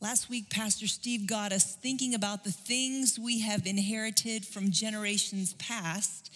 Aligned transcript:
Last 0.00 0.30
week, 0.30 0.48
Pastor 0.48 0.86
Steve 0.86 1.26
got 1.26 1.50
us 1.50 1.74
thinking 1.74 2.14
about 2.14 2.44
the 2.44 2.52
things 2.52 3.18
we 3.18 3.40
have 3.40 3.66
inherited 3.66 4.46
from 4.46 4.70
generations 4.70 5.54
past. 5.54 6.30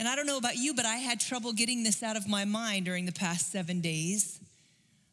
And 0.00 0.08
I 0.08 0.16
don't 0.16 0.26
know 0.26 0.38
about 0.38 0.56
you, 0.56 0.74
but 0.74 0.84
I 0.84 0.96
had 0.96 1.20
trouble 1.20 1.52
getting 1.52 1.84
this 1.84 2.02
out 2.02 2.16
of 2.16 2.26
my 2.26 2.44
mind 2.44 2.86
during 2.86 3.06
the 3.06 3.12
past 3.12 3.52
seven 3.52 3.80
days. 3.80 4.40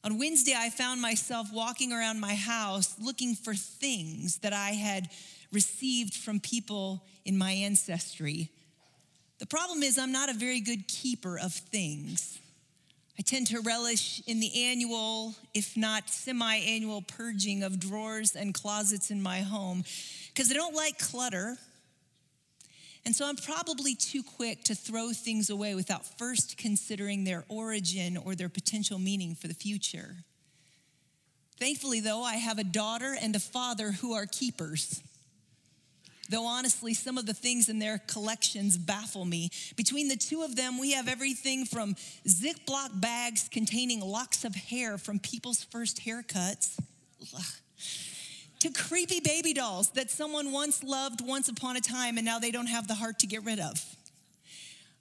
On 0.04 0.18
Wednesday, 0.18 0.56
I 0.58 0.72
found 0.72 1.02
myself 1.02 1.54
walking 1.54 1.94
around 1.94 2.20
my 2.20 2.34
house 2.34 2.96
looking 3.00 3.36
for 3.36 3.54
things 3.54 4.38
that 4.40 4.54
I 4.54 4.72
had 4.72 5.10
received 5.54 6.16
from 6.16 6.40
people 6.40 7.04
in 7.26 7.38
my 7.38 7.52
ancestry. 7.52 8.50
The 9.38 9.46
problem 9.46 9.84
is, 9.84 10.00
I'm 10.00 10.12
not 10.12 10.30
a 10.30 10.34
very 10.34 10.62
good 10.62 10.88
keeper 10.88 11.38
of 11.38 11.54
things. 11.54 12.40
I 13.20 13.24
tend 13.24 13.48
to 13.48 13.62
relish 13.62 14.22
in 14.28 14.40
the 14.40 14.66
annual, 14.66 15.36
if 15.54 15.76
not 15.76 16.10
semi 16.10 16.56
annual, 16.56 17.02
purging 17.02 17.64
of 17.64 17.80
drawers 17.80 18.36
and 18.36 18.54
closets 18.54 19.10
in 19.10 19.22
my 19.22 19.40
home 19.40 19.84
because 20.28 20.52
I 20.52 20.54
don't 20.54 20.76
like 20.76 21.00
clutter. 21.00 21.58
And 23.06 23.16
so 23.16 23.26
I'm 23.26 23.38
probably 23.38 23.96
too 23.96 24.22
quick 24.22 24.66
to 24.66 24.76
throw 24.76 25.14
things 25.14 25.50
away 25.50 25.74
without 25.76 26.06
first 26.20 26.58
considering 26.58 27.24
their 27.24 27.46
origin 27.48 28.18
or 28.18 28.36
their 28.36 28.50
potential 28.50 29.00
meaning 29.00 29.34
for 29.34 29.48
the 29.48 29.54
future. 29.54 30.18
Thankfully, 31.58 32.02
though, 32.02 32.22
I 32.22 32.36
have 32.36 32.60
a 32.60 32.64
daughter 32.64 33.16
and 33.20 33.36
a 33.36 33.40
father 33.40 33.94
who 33.94 34.14
are 34.14 34.26
keepers. 34.28 35.02
Though 36.30 36.46
honestly, 36.46 36.94
some 36.94 37.18
of 37.18 37.26
the 37.26 37.34
things 37.34 37.70
in 37.70 37.80
their 37.80 38.00
collections 38.08 38.78
baffle 38.78 39.26
me. 39.26 39.50
Between 39.76 40.08
the 40.08 40.16
two 40.16 40.44
of 40.44 40.56
them, 40.56 40.80
we 40.80 40.92
have 40.92 41.08
everything 41.08 41.66
from 41.66 41.96
Ziploc 42.28 43.00
bags 43.00 43.48
containing 43.50 44.02
locks 44.02 44.44
of 44.44 44.56
hair 44.56 44.98
from 44.98 45.20
people's 45.20 45.64
first 45.64 46.02
haircuts 46.06 46.78
to 48.60 48.72
creepy 48.72 49.20
baby 49.20 49.54
dolls 49.54 49.92
that 49.92 50.10
someone 50.10 50.52
once 50.52 50.84
loved 50.84 51.26
once 51.26 51.48
upon 51.48 51.78
a 51.78 51.82
time 51.82 52.18
and 52.18 52.26
now 52.26 52.40
they 52.40 52.52
don't 52.52 52.68
have 52.68 52.88
the 52.88 52.96
heart 52.96 53.20
to 53.20 53.28
get 53.28 53.44
rid 53.46 53.60
of. 53.60 53.84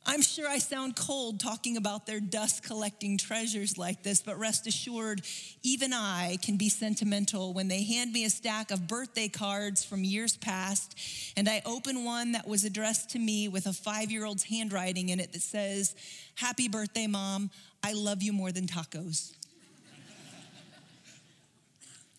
I'm 0.08 0.22
sure 0.22 0.48
I 0.48 0.58
sound 0.58 0.94
cold 0.94 1.40
talking 1.40 1.76
about 1.76 2.06
their 2.06 2.20
dust 2.20 2.62
collecting 2.62 3.18
treasures 3.18 3.76
like 3.76 4.04
this, 4.04 4.22
but 4.22 4.38
rest 4.38 4.68
assured, 4.68 5.22
even 5.64 5.92
I 5.92 6.38
can 6.42 6.56
be 6.56 6.68
sentimental 6.68 7.52
when 7.52 7.66
they 7.66 7.82
hand 7.82 8.12
me 8.12 8.24
a 8.24 8.30
stack 8.30 8.70
of 8.70 8.86
birthday 8.86 9.26
cards 9.26 9.84
from 9.84 10.04
years 10.04 10.36
past, 10.36 10.96
and 11.36 11.48
I 11.48 11.60
open 11.66 12.04
one 12.04 12.32
that 12.32 12.46
was 12.46 12.64
addressed 12.64 13.10
to 13.10 13.18
me 13.18 13.48
with 13.48 13.66
a 13.66 13.72
five 13.72 14.12
year 14.12 14.24
old's 14.24 14.44
handwriting 14.44 15.08
in 15.08 15.18
it 15.18 15.32
that 15.32 15.42
says, 15.42 15.96
Happy 16.36 16.68
birthday, 16.68 17.08
mom. 17.08 17.50
I 17.82 17.92
love 17.92 18.22
you 18.22 18.32
more 18.32 18.52
than 18.52 18.66
tacos 18.66 19.32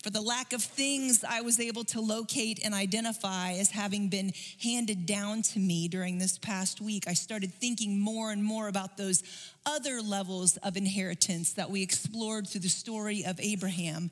for 0.08 0.12
the 0.12 0.22
lack 0.22 0.54
of 0.54 0.62
things 0.62 1.22
I 1.22 1.42
was 1.42 1.60
able 1.60 1.84
to 1.84 2.00
locate 2.00 2.64
and 2.64 2.72
identify 2.72 3.52
as 3.52 3.70
having 3.70 4.08
been 4.08 4.32
handed 4.62 5.04
down 5.04 5.42
to 5.42 5.58
me 5.58 5.86
during 5.86 6.16
this 6.16 6.38
past 6.38 6.80
week, 6.80 7.04
I 7.06 7.12
started 7.12 7.52
thinking 7.52 8.00
more 8.00 8.32
and 8.32 8.42
more 8.42 8.68
about 8.68 8.96
those 8.96 9.22
other 9.66 10.00
levels 10.00 10.56
of 10.62 10.78
inheritance 10.78 11.52
that 11.52 11.68
we 11.68 11.82
explored 11.82 12.48
through 12.48 12.62
the 12.62 12.70
story 12.70 13.22
of 13.26 13.38
Abraham. 13.38 14.10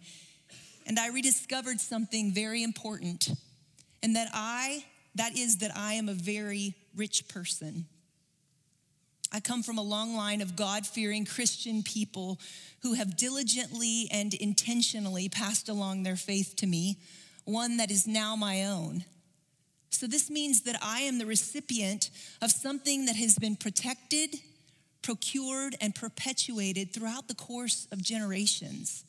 And 0.86 0.98
I 0.98 1.08
rediscovered 1.08 1.80
something 1.80 2.30
very 2.30 2.62
important, 2.62 3.30
and 4.02 4.17
that 4.17 4.28
I, 4.34 4.84
that 5.14 5.34
is, 5.39 5.56
that 5.58 5.74
I 5.74 5.94
am 5.94 6.11
a 6.11 6.14
very 6.14 6.74
rich 6.94 7.27
person. 7.27 7.86
I 9.32 9.41
come 9.41 9.62
from 9.62 9.78
a 9.78 9.82
long 9.82 10.16
line 10.16 10.41
of 10.41 10.56
God 10.56 10.86
fearing 10.86 11.24
Christian 11.24 11.82
people 11.82 12.38
who 12.82 12.94
have 12.94 13.16
diligently 13.16 14.08
and 14.12 14.33
intentionally 14.34 15.28
passed 15.28 15.68
along 15.68 16.02
their 16.02 16.16
faith 16.16 16.55
to 16.56 16.66
me, 16.66 16.98
one 17.44 17.77
that 17.78 17.91
is 17.91 18.06
now 18.06 18.36
my 18.36 18.64
own. 18.64 19.05
So, 19.91 20.06
this 20.06 20.30
means 20.30 20.62
that 20.62 20.78
I 20.83 21.00
am 21.00 21.18
the 21.18 21.27
recipient 21.27 22.10
of 22.42 22.50
something 22.50 23.06
that 23.06 23.16
has 23.16 23.38
been 23.38 23.56
protected, 23.56 24.36
procured, 25.02 25.77
and 25.80 25.95
perpetuated 25.95 26.92
throughout 26.92 27.28
the 27.28 27.34
course 27.34 27.89
of 27.90 28.02
generations. 28.02 29.05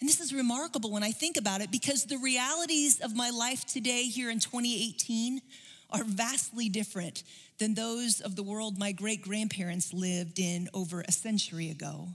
And 0.00 0.08
this 0.08 0.20
is 0.20 0.32
remarkable 0.32 0.90
when 0.90 1.02
I 1.02 1.12
think 1.12 1.36
about 1.36 1.60
it 1.60 1.70
because 1.70 2.04
the 2.04 2.16
realities 2.16 3.00
of 3.00 3.14
my 3.14 3.30
life 3.30 3.66
today, 3.66 4.04
here 4.04 4.30
in 4.30 4.40
2018, 4.40 5.42
are 5.90 6.04
vastly 6.04 6.68
different 6.68 7.22
than 7.60 7.74
those 7.74 8.20
of 8.20 8.34
the 8.34 8.42
world 8.42 8.78
my 8.78 8.90
great 8.90 9.22
grandparents 9.22 9.92
lived 9.92 10.40
in 10.40 10.68
over 10.74 11.04
a 11.06 11.12
century 11.12 11.70
ago. 11.70 12.08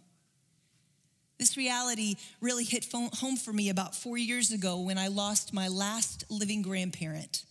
This 1.38 1.56
reality 1.56 2.16
really 2.42 2.64
hit 2.64 2.86
home 2.92 3.38
for 3.38 3.54
me 3.54 3.70
about 3.70 3.96
four 3.96 4.18
years 4.18 4.52
ago 4.52 4.80
when 4.80 4.98
I 4.98 5.08
lost 5.08 5.54
my 5.54 5.68
last 5.68 6.26
living 6.30 6.62
grandparent. 6.62 7.46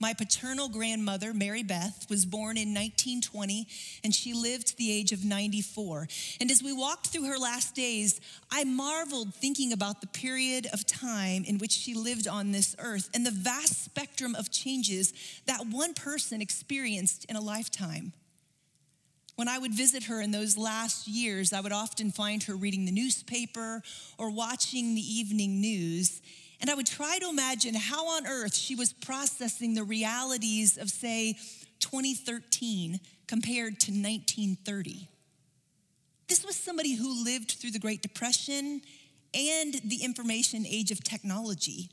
My 0.00 0.14
paternal 0.14 0.70
grandmother, 0.70 1.34
Mary 1.34 1.62
Beth, 1.62 2.06
was 2.08 2.24
born 2.24 2.56
in 2.56 2.70
1920 2.70 3.68
and 4.02 4.14
she 4.14 4.32
lived 4.32 4.68
to 4.68 4.76
the 4.78 4.90
age 4.90 5.12
of 5.12 5.26
94. 5.26 6.08
And 6.40 6.50
as 6.50 6.62
we 6.62 6.72
walked 6.72 7.08
through 7.08 7.26
her 7.26 7.36
last 7.36 7.74
days, 7.74 8.18
I 8.50 8.64
marveled 8.64 9.34
thinking 9.34 9.74
about 9.74 10.00
the 10.00 10.06
period 10.06 10.66
of 10.72 10.86
time 10.86 11.44
in 11.46 11.58
which 11.58 11.72
she 11.72 11.92
lived 11.92 12.26
on 12.26 12.50
this 12.50 12.74
earth 12.78 13.10
and 13.12 13.26
the 13.26 13.30
vast 13.30 13.84
spectrum 13.84 14.34
of 14.34 14.50
changes 14.50 15.12
that 15.44 15.66
one 15.66 15.92
person 15.92 16.40
experienced 16.40 17.26
in 17.26 17.36
a 17.36 17.40
lifetime. 17.42 18.14
When 19.36 19.48
I 19.48 19.58
would 19.58 19.72
visit 19.72 20.04
her 20.04 20.22
in 20.22 20.30
those 20.30 20.56
last 20.56 21.08
years, 21.08 21.52
I 21.52 21.60
would 21.60 21.72
often 21.72 22.10
find 22.10 22.42
her 22.44 22.56
reading 22.56 22.86
the 22.86 22.92
newspaper 22.92 23.82
or 24.16 24.30
watching 24.30 24.94
the 24.94 25.00
evening 25.00 25.60
news. 25.60 26.22
And 26.60 26.68
I 26.68 26.74
would 26.74 26.86
try 26.86 27.18
to 27.18 27.28
imagine 27.28 27.74
how 27.74 28.16
on 28.16 28.26
earth 28.26 28.54
she 28.54 28.74
was 28.74 28.92
processing 28.92 29.74
the 29.74 29.84
realities 29.84 30.76
of, 30.76 30.90
say, 30.90 31.38
2013 31.80 33.00
compared 33.26 33.80
to 33.80 33.90
1930. 33.90 35.08
This 36.28 36.44
was 36.44 36.56
somebody 36.56 36.94
who 36.94 37.24
lived 37.24 37.52
through 37.52 37.70
the 37.70 37.78
Great 37.78 38.02
Depression 38.02 38.82
and 39.34 39.74
the 39.84 40.04
information 40.04 40.66
age 40.66 40.90
of 40.90 41.02
technology. 41.02 41.90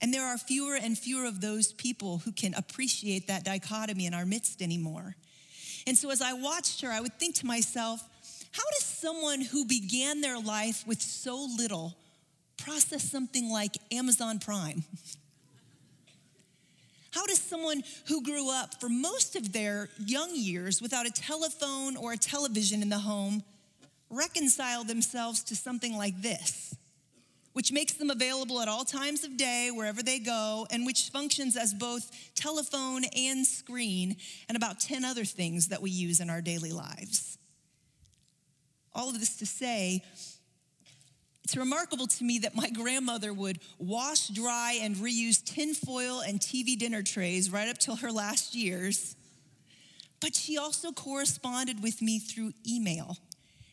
And 0.00 0.12
there 0.12 0.24
are 0.24 0.38
fewer 0.38 0.76
and 0.76 0.96
fewer 0.96 1.26
of 1.26 1.40
those 1.40 1.72
people 1.72 2.18
who 2.18 2.32
can 2.32 2.54
appreciate 2.54 3.26
that 3.26 3.44
dichotomy 3.44 4.06
in 4.06 4.14
our 4.14 4.26
midst 4.26 4.62
anymore. 4.62 5.16
And 5.86 5.96
so 5.96 6.10
as 6.10 6.20
I 6.20 6.32
watched 6.32 6.80
her, 6.82 6.90
I 6.90 7.00
would 7.00 7.18
think 7.18 7.36
to 7.36 7.46
myself, 7.46 8.02
how 8.52 8.64
does 8.78 8.84
someone 8.84 9.40
who 9.40 9.64
began 9.64 10.20
their 10.20 10.38
life 10.38 10.86
with 10.86 11.00
so 11.00 11.48
little 11.56 11.96
process 12.66 13.08
something 13.08 13.48
like 13.48 13.76
Amazon 13.92 14.40
Prime? 14.40 14.82
How 17.12 17.24
does 17.26 17.38
someone 17.38 17.84
who 18.08 18.24
grew 18.24 18.50
up 18.50 18.80
for 18.80 18.88
most 18.88 19.36
of 19.36 19.52
their 19.52 19.88
young 20.04 20.30
years 20.34 20.82
without 20.82 21.06
a 21.06 21.12
telephone 21.12 21.96
or 21.96 22.12
a 22.12 22.16
television 22.16 22.82
in 22.82 22.88
the 22.88 22.98
home 22.98 23.44
reconcile 24.10 24.82
themselves 24.82 25.44
to 25.44 25.54
something 25.54 25.96
like 25.96 26.20
this, 26.20 26.76
which 27.52 27.70
makes 27.70 27.92
them 27.92 28.10
available 28.10 28.60
at 28.60 28.66
all 28.66 28.84
times 28.84 29.22
of 29.22 29.36
day, 29.36 29.70
wherever 29.72 30.02
they 30.02 30.18
go, 30.18 30.66
and 30.72 30.84
which 30.84 31.10
functions 31.10 31.56
as 31.56 31.72
both 31.72 32.10
telephone 32.34 33.04
and 33.16 33.46
screen, 33.46 34.16
and 34.48 34.56
about 34.56 34.80
10 34.80 35.04
other 35.04 35.24
things 35.24 35.68
that 35.68 35.80
we 35.80 35.90
use 35.90 36.18
in 36.18 36.28
our 36.28 36.40
daily 36.40 36.72
lives? 36.72 37.38
All 38.92 39.08
of 39.08 39.20
this 39.20 39.36
to 39.36 39.46
say, 39.46 40.02
it's 41.46 41.56
remarkable 41.56 42.08
to 42.08 42.24
me 42.24 42.40
that 42.40 42.56
my 42.56 42.68
grandmother 42.70 43.32
would 43.32 43.60
wash, 43.78 44.26
dry, 44.26 44.80
and 44.82 44.96
reuse 44.96 45.40
tinfoil 45.44 46.18
and 46.18 46.40
TV 46.40 46.76
dinner 46.76 47.04
trays 47.04 47.52
right 47.52 47.68
up 47.68 47.78
till 47.78 47.94
her 47.94 48.10
last 48.10 48.56
years. 48.56 49.14
But 50.20 50.34
she 50.34 50.58
also 50.58 50.90
corresponded 50.90 51.84
with 51.84 52.02
me 52.02 52.18
through 52.18 52.52
email. 52.68 53.16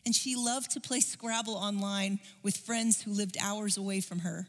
And 0.06 0.14
she 0.14 0.36
loved 0.36 0.70
to 0.70 0.80
play 0.80 1.00
Scrabble 1.00 1.56
online 1.56 2.20
with 2.44 2.56
friends 2.56 3.02
who 3.02 3.10
lived 3.10 3.36
hours 3.42 3.76
away 3.76 4.00
from 4.00 4.20
her. 4.20 4.46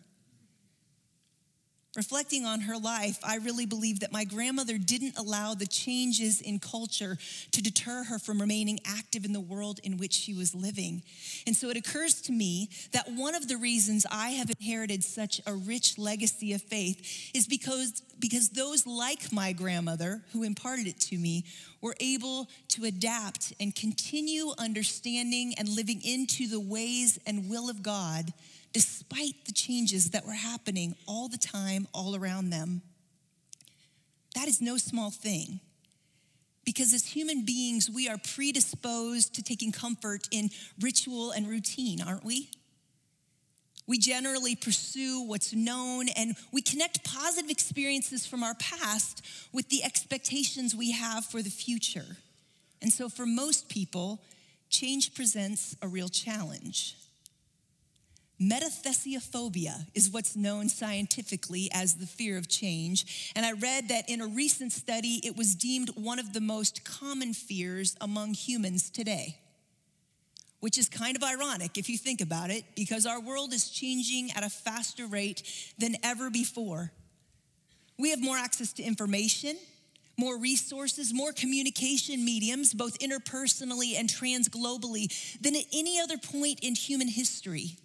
Reflecting 1.96 2.46
on 2.46 2.62
her 2.62 2.78
life, 2.78 3.20
I 3.24 3.38
really 3.38 3.66
believe 3.66 4.02
that 4.02 4.12
my 4.12 4.26
grandmother 4.26 4.78
didn't 4.78 5.18
allow 5.18 5.53
the 5.53 5.66
changes 5.66 6.42
in 6.42 6.59
culture 6.59 7.18
to 7.52 7.62
deter 7.62 8.03
her 8.03 8.20
from 8.20 8.42
remaining 8.42 8.82
active 8.86 9.24
in 9.24 9.32
the 9.32 9.40
world 9.40 9.80
in 9.82 9.97
which 9.97 10.12
she 10.12 10.34
was 10.34 10.53
living. 10.53 11.03
And 11.47 11.56
so 11.56 11.70
it 11.70 11.78
occurs 11.78 12.22
to 12.24 12.34
me 12.34 12.70
that 12.92 13.09
one 13.14 13.34
of 13.34 13.47
the 13.47 13.56
reasons 13.56 14.06
I 14.12 14.32
have 14.32 14.50
inherited 14.50 15.06
such 15.06 15.40
a 15.47 15.53
rich 15.53 15.97
legacy 15.97 16.52
of 16.52 16.62
faith 16.62 17.32
is 17.34 17.47
because, 17.47 18.02
because 18.20 18.50
those 18.50 18.86
like 18.86 19.32
my 19.32 19.53
grandmother 19.53 20.22
who 20.34 20.44
imparted 20.44 20.88
it 20.88 21.00
to 21.00 21.18
me 21.18 21.46
were 21.82 21.96
able 22.02 22.50
to 22.70 22.84
adapt 22.84 23.53
and 23.62 23.74
continue 23.74 24.52
understanding 24.58 25.53
and 25.58 25.70
living 25.70 26.02
into 26.03 26.48
the 26.48 26.59
ways 26.59 27.20
and 27.26 27.50
will 27.50 27.70
of 27.70 27.82
God 27.82 28.34
despite 28.76 29.46
the 29.46 29.54
changes 29.54 30.10
that 30.10 30.26
were 30.26 30.34
happening 30.34 30.94
all 31.08 31.30
the 31.30 31.38
time, 31.38 31.88
all 31.94 32.14
around 32.14 32.50
them. 32.50 32.82
That 34.36 34.50
is 34.50 34.60
no 34.60 34.76
small 34.76 35.12
thing. 35.12 35.62
Because 36.66 36.94
as 36.94 37.06
human 37.06 37.46
beings, 37.46 37.90
we 37.90 38.10
are 38.10 38.18
predisposed 38.18 39.34
to 39.36 39.42
taking 39.42 39.72
comfort 39.72 40.28
in 40.30 40.50
ritual 40.82 41.32
and 41.32 41.48
routine, 41.48 42.02
aren't 42.02 42.26
we? 42.26 42.50
We 43.88 43.98
generally 43.98 44.58
pursue 44.58 45.22
what's 45.22 45.54
known 45.54 46.10
and 46.10 46.36
we 46.52 46.62
connect 46.62 47.06
positive 47.06 47.50
experiences 47.50 48.26
from 48.26 48.44
our 48.44 48.56
past 48.56 49.22
with 49.54 49.70
the 49.70 49.86
expectations 49.86 50.76
we 50.76 50.92
have 50.92 51.24
for 51.24 51.42
the 51.42 51.50
future. 51.50 52.18
And 52.82 52.92
so, 52.92 53.08
for 53.08 53.26
most 53.26 53.70
people, 53.70 54.20
change 54.70 55.16
presents 55.16 55.78
a 55.82 55.88
real 55.88 56.10
challenge. 56.10 56.98
Metathesiophobia 58.41 59.85
is 59.93 60.09
what's 60.09 60.35
known 60.35 60.67
scientifically 60.67 61.70
as 61.73 61.96
the 61.96 62.05
fear 62.05 62.37
of 62.37 62.49
change. 62.49 63.32
And 63.35 63.46
I 63.46 63.53
read 63.53 63.87
that 63.87 64.09
in 64.09 64.22
a 64.22 64.28
recent 64.28 64.73
study, 64.73 65.22
it 65.23 65.37
was 65.37 65.55
deemed 65.55 65.90
one 65.96 66.20
of 66.20 66.34
the 66.34 66.41
most 66.41 66.84
common 66.84 67.34
fears 67.34 67.96
among 68.02 68.34
humans 68.34 68.90
today 68.90 69.40
which 70.66 70.79
is 70.79 70.90
kind 70.90 71.16
of 71.16 71.22
ironic 71.22 71.78
if 71.78 71.90
you 71.90 71.96
think 71.96 72.22
about 72.22 72.49
it, 72.49 72.64
because 72.76 73.05
our 73.05 73.22
world 73.22 73.53
is 73.53 73.70
changing 73.70 74.32
at 74.35 74.43
a 74.43 74.49
faster 74.49 75.05
rate 75.05 75.43
than 75.78 75.96
ever 76.02 76.31
before. 76.31 76.91
We 77.99 78.09
have 78.09 78.20
more 78.20 78.35
access 78.35 78.73
to 78.73 78.84
information, 78.84 79.58
more 80.17 80.40
resources, 80.40 81.14
more 81.14 81.34
communication 81.34 82.26
mediums, 82.26 82.73
both 82.73 82.97
interpersonally 82.97 83.93
and 83.96 84.09
transglobally, 84.09 85.40
than 85.40 85.55
at 85.55 85.66
any 85.72 85.99
other 85.99 86.17
point 86.17 86.61
in 86.61 86.73
human 86.73 87.09
history. 87.09 87.78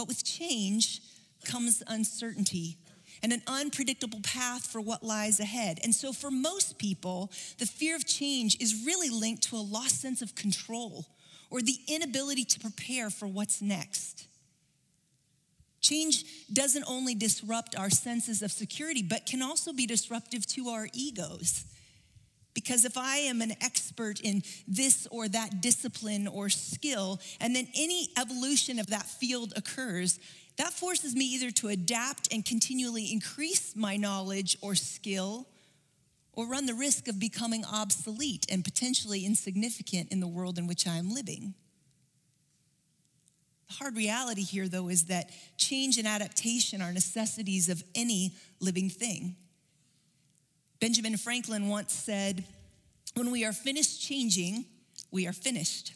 But 0.00 0.08
with 0.08 0.24
change 0.24 1.02
comes 1.44 1.82
uncertainty 1.86 2.78
and 3.22 3.34
an 3.34 3.42
unpredictable 3.46 4.22
path 4.22 4.66
for 4.66 4.80
what 4.80 5.02
lies 5.02 5.40
ahead. 5.40 5.78
And 5.84 5.94
so, 5.94 6.14
for 6.14 6.30
most 6.30 6.78
people, 6.78 7.30
the 7.58 7.66
fear 7.66 7.96
of 7.96 8.06
change 8.06 8.56
is 8.60 8.86
really 8.86 9.10
linked 9.10 9.42
to 9.50 9.56
a 9.56 9.58
lost 9.58 10.00
sense 10.00 10.22
of 10.22 10.34
control 10.34 11.04
or 11.50 11.60
the 11.60 11.76
inability 11.86 12.46
to 12.46 12.60
prepare 12.60 13.10
for 13.10 13.28
what's 13.28 13.60
next. 13.60 14.26
Change 15.82 16.24
doesn't 16.50 16.84
only 16.88 17.14
disrupt 17.14 17.76
our 17.76 17.90
senses 17.90 18.40
of 18.40 18.50
security, 18.50 19.02
but 19.02 19.26
can 19.26 19.42
also 19.42 19.70
be 19.70 19.84
disruptive 19.84 20.46
to 20.46 20.68
our 20.68 20.88
egos. 20.94 21.66
Because 22.54 22.84
if 22.84 22.96
I 22.96 23.18
am 23.18 23.42
an 23.42 23.52
expert 23.60 24.20
in 24.20 24.42
this 24.66 25.06
or 25.10 25.28
that 25.28 25.60
discipline 25.60 26.26
or 26.26 26.48
skill, 26.48 27.20
and 27.40 27.54
then 27.54 27.68
any 27.74 28.08
evolution 28.18 28.78
of 28.78 28.88
that 28.88 29.06
field 29.06 29.52
occurs, 29.56 30.18
that 30.56 30.72
forces 30.72 31.14
me 31.14 31.24
either 31.26 31.50
to 31.52 31.68
adapt 31.68 32.32
and 32.32 32.44
continually 32.44 33.12
increase 33.12 33.74
my 33.76 33.96
knowledge 33.96 34.56
or 34.60 34.74
skill, 34.74 35.46
or 36.32 36.46
run 36.46 36.66
the 36.66 36.74
risk 36.74 37.08
of 37.08 37.18
becoming 37.18 37.64
obsolete 37.64 38.46
and 38.50 38.64
potentially 38.64 39.24
insignificant 39.24 40.10
in 40.10 40.20
the 40.20 40.28
world 40.28 40.58
in 40.58 40.66
which 40.66 40.86
I 40.86 40.96
am 40.96 41.12
living. 41.12 41.54
The 43.68 43.74
hard 43.74 43.96
reality 43.96 44.42
here, 44.42 44.68
though, 44.68 44.88
is 44.88 45.04
that 45.04 45.30
change 45.56 45.96
and 45.98 46.06
adaptation 46.06 46.82
are 46.82 46.92
necessities 46.92 47.68
of 47.68 47.82
any 47.94 48.34
living 48.60 48.90
thing. 48.90 49.36
Benjamin 50.80 51.16
Franklin 51.16 51.68
once 51.68 51.92
said, 51.92 52.44
When 53.14 53.30
we 53.30 53.44
are 53.44 53.52
finished 53.52 54.00
changing, 54.00 54.64
we 55.10 55.26
are 55.26 55.32
finished. 55.32 55.92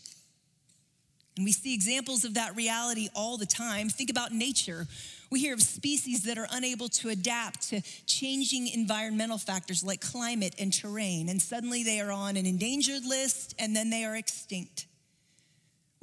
And 1.36 1.44
we 1.44 1.52
see 1.52 1.74
examples 1.74 2.24
of 2.24 2.34
that 2.34 2.54
reality 2.54 3.08
all 3.14 3.36
the 3.36 3.46
time. 3.46 3.88
Think 3.88 4.10
about 4.10 4.30
nature. 4.32 4.86
We 5.30 5.40
hear 5.40 5.54
of 5.54 5.62
species 5.62 6.22
that 6.24 6.38
are 6.38 6.46
unable 6.52 6.88
to 6.90 7.08
adapt 7.08 7.70
to 7.70 7.80
changing 8.06 8.68
environmental 8.68 9.38
factors 9.38 9.82
like 9.82 10.00
climate 10.00 10.54
and 10.60 10.72
terrain, 10.72 11.28
and 11.28 11.42
suddenly 11.42 11.82
they 11.82 12.00
are 12.00 12.12
on 12.12 12.36
an 12.36 12.46
endangered 12.46 13.04
list 13.04 13.54
and 13.58 13.74
then 13.74 13.90
they 13.90 14.04
are 14.04 14.14
extinct. 14.14 14.86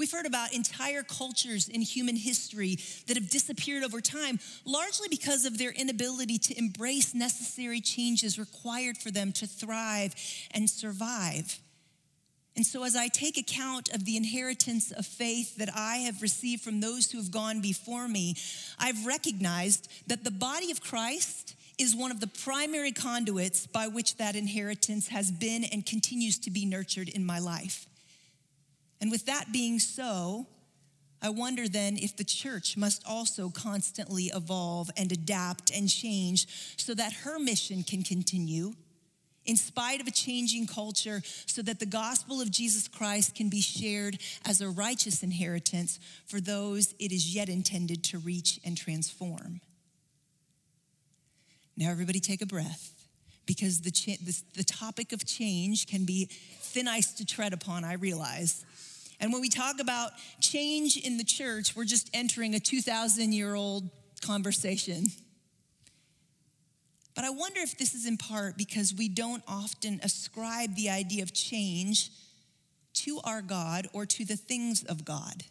We've 0.01 0.11
heard 0.11 0.25
about 0.25 0.51
entire 0.51 1.03
cultures 1.03 1.69
in 1.69 1.79
human 1.81 2.15
history 2.15 2.79
that 3.05 3.17
have 3.17 3.29
disappeared 3.29 3.83
over 3.83 4.01
time, 4.01 4.39
largely 4.65 5.07
because 5.07 5.45
of 5.45 5.59
their 5.59 5.69
inability 5.69 6.39
to 6.39 6.57
embrace 6.57 7.13
necessary 7.13 7.81
changes 7.81 8.39
required 8.39 8.97
for 8.97 9.11
them 9.11 9.31
to 9.33 9.45
thrive 9.45 10.15
and 10.55 10.67
survive. 10.67 11.59
And 12.55 12.65
so, 12.65 12.83
as 12.83 12.95
I 12.95 13.09
take 13.09 13.37
account 13.37 13.89
of 13.93 14.05
the 14.05 14.17
inheritance 14.17 14.89
of 14.89 15.05
faith 15.05 15.57
that 15.57 15.69
I 15.75 15.97
have 15.97 16.23
received 16.23 16.63
from 16.63 16.79
those 16.79 17.11
who 17.11 17.19
have 17.19 17.29
gone 17.29 17.61
before 17.61 18.07
me, 18.07 18.35
I've 18.79 19.05
recognized 19.05 19.87
that 20.07 20.23
the 20.23 20.31
body 20.31 20.71
of 20.71 20.81
Christ 20.81 21.53
is 21.77 21.95
one 21.95 22.09
of 22.09 22.19
the 22.19 22.25
primary 22.43 22.91
conduits 22.91 23.67
by 23.67 23.85
which 23.85 24.17
that 24.17 24.35
inheritance 24.35 25.09
has 25.09 25.29
been 25.29 25.63
and 25.63 25.85
continues 25.85 26.39
to 26.39 26.49
be 26.49 26.65
nurtured 26.65 27.07
in 27.07 27.23
my 27.23 27.37
life. 27.37 27.85
And 29.01 29.11
with 29.11 29.25
that 29.25 29.51
being 29.51 29.79
so, 29.79 30.47
I 31.21 31.29
wonder 31.29 31.67
then 31.67 31.97
if 31.97 32.15
the 32.15 32.23
church 32.23 32.77
must 32.77 33.03
also 33.05 33.49
constantly 33.49 34.25
evolve 34.25 34.89
and 34.95 35.11
adapt 35.11 35.71
and 35.71 35.89
change 35.89 36.75
so 36.77 36.93
that 36.93 37.11
her 37.11 37.39
mission 37.39 37.83
can 37.83 38.03
continue 38.03 38.73
in 39.45 39.57
spite 39.57 39.99
of 39.99 40.07
a 40.07 40.11
changing 40.11 40.67
culture, 40.67 41.21
so 41.45 41.61
that 41.63 41.79
the 41.79 41.85
gospel 41.85 42.41
of 42.41 42.51
Jesus 42.51 42.87
Christ 42.87 43.35
can 43.35 43.49
be 43.49 43.61
shared 43.61 44.19
as 44.45 44.61
a 44.61 44.69
righteous 44.69 45.23
inheritance 45.23 45.99
for 46.27 46.39
those 46.39 46.93
it 46.99 47.11
is 47.11 47.35
yet 47.35 47.49
intended 47.49 48.03
to 48.05 48.19
reach 48.19 48.59
and 48.63 48.77
transform. 48.77 49.61
Now, 51.75 51.89
everybody 51.89 52.19
take 52.19 52.41
a 52.41 52.45
breath 52.45 52.93
because 53.47 53.81
the, 53.81 53.91
cha- 53.91 54.21
the, 54.23 54.39
the 54.55 54.63
topic 54.63 55.11
of 55.11 55.25
change 55.25 55.87
can 55.87 56.05
be 56.05 56.25
thin 56.61 56.87
ice 56.87 57.13
to 57.13 57.25
tread 57.25 57.53
upon, 57.53 57.83
I 57.83 57.93
realize. 57.93 58.63
And 59.21 59.31
when 59.31 59.41
we 59.41 59.49
talk 59.49 59.79
about 59.79 60.11
change 60.41 60.97
in 60.97 61.17
the 61.17 61.23
church, 61.23 61.75
we're 61.75 61.85
just 61.85 62.09
entering 62.13 62.55
a 62.55 62.59
2,000 62.59 63.31
year 63.31 63.53
old 63.53 63.89
conversation. 64.21 65.05
But 67.15 67.23
I 67.23 67.29
wonder 67.29 67.59
if 67.59 67.77
this 67.77 67.93
is 67.93 68.07
in 68.07 68.17
part 68.17 68.57
because 68.57 68.95
we 68.95 69.07
don't 69.07 69.43
often 69.47 69.99
ascribe 70.01 70.75
the 70.75 70.89
idea 70.89 71.21
of 71.21 71.33
change 71.33 72.09
to 72.93 73.19
our 73.23 73.43
God 73.43 73.87
or 73.93 74.07
to 74.07 74.25
the 74.25 74.35
things 74.35 74.83
of 74.83 75.05
God. 75.05 75.43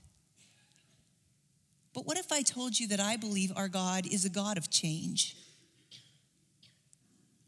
But 1.95 2.07
what 2.07 2.19
if 2.19 2.33
I 2.33 2.43
told 2.43 2.79
you 2.79 2.89
that 2.89 3.01
I 3.01 3.17
believe 3.17 3.53
our 3.55 3.69
God 3.69 4.07
is 4.07 4.25
a 4.25 4.31
God 4.31 4.57
of 4.59 4.71
change? 4.71 5.37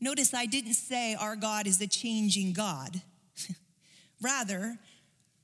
Notice 0.01 0.35
I 0.35 0.47
didn't 0.47 0.75
say 0.75 1.15
our 1.15 1.37
God 1.37 1.67
is 1.67 1.81
a 1.81 1.87
changing 1.87 2.53
God. 2.53 3.03
Rather, 4.21 4.79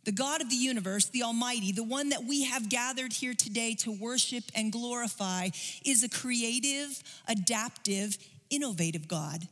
the 0.05 0.13
God 0.13 0.41
of 0.41 0.49
the 0.49 0.57
universe, 0.57 1.07
the 1.07 1.23
Almighty, 1.23 1.73
the 1.73 1.85
one 1.85 2.11
that 2.11 2.25
we 2.25 2.45
have 2.45 2.69
gathered 2.69 3.13
here 3.13 3.35
today 3.35 3.75
to 3.81 3.93
worship 3.93 4.45
and 4.55 4.73
glorify, 4.73 5.51
is 5.85 6.03
a 6.03 6.09
creative, 6.09 7.03
adaptive, 7.27 8.17
innovative 8.51 9.07
God. 9.09 9.49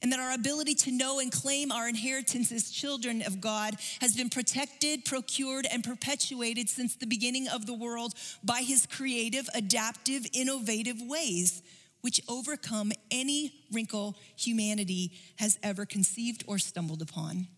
And 0.00 0.12
that 0.12 0.20
our 0.20 0.32
ability 0.32 0.76
to 0.76 0.92
know 0.92 1.18
and 1.18 1.32
claim 1.32 1.72
our 1.72 1.88
inheritance 1.88 2.52
as 2.52 2.70
children 2.70 3.20
of 3.22 3.40
God 3.40 3.74
has 4.00 4.14
been 4.14 4.30
protected, 4.30 5.04
procured, 5.04 5.66
and 5.70 5.82
perpetuated 5.82 6.68
since 6.68 6.94
the 6.94 7.06
beginning 7.06 7.48
of 7.48 7.66
the 7.66 7.74
world 7.74 8.14
by 8.44 8.60
his 8.60 8.86
creative, 8.86 9.48
adaptive, 9.54 10.24
innovative 10.32 11.02
ways, 11.02 11.62
which 12.00 12.20
overcome 12.28 12.92
any 13.10 13.52
wrinkle 13.72 14.16
humanity 14.36 15.12
has 15.36 15.58
ever 15.64 15.84
conceived 15.84 16.44
or 16.46 16.58
stumbled 16.58 17.02
upon. 17.02 17.48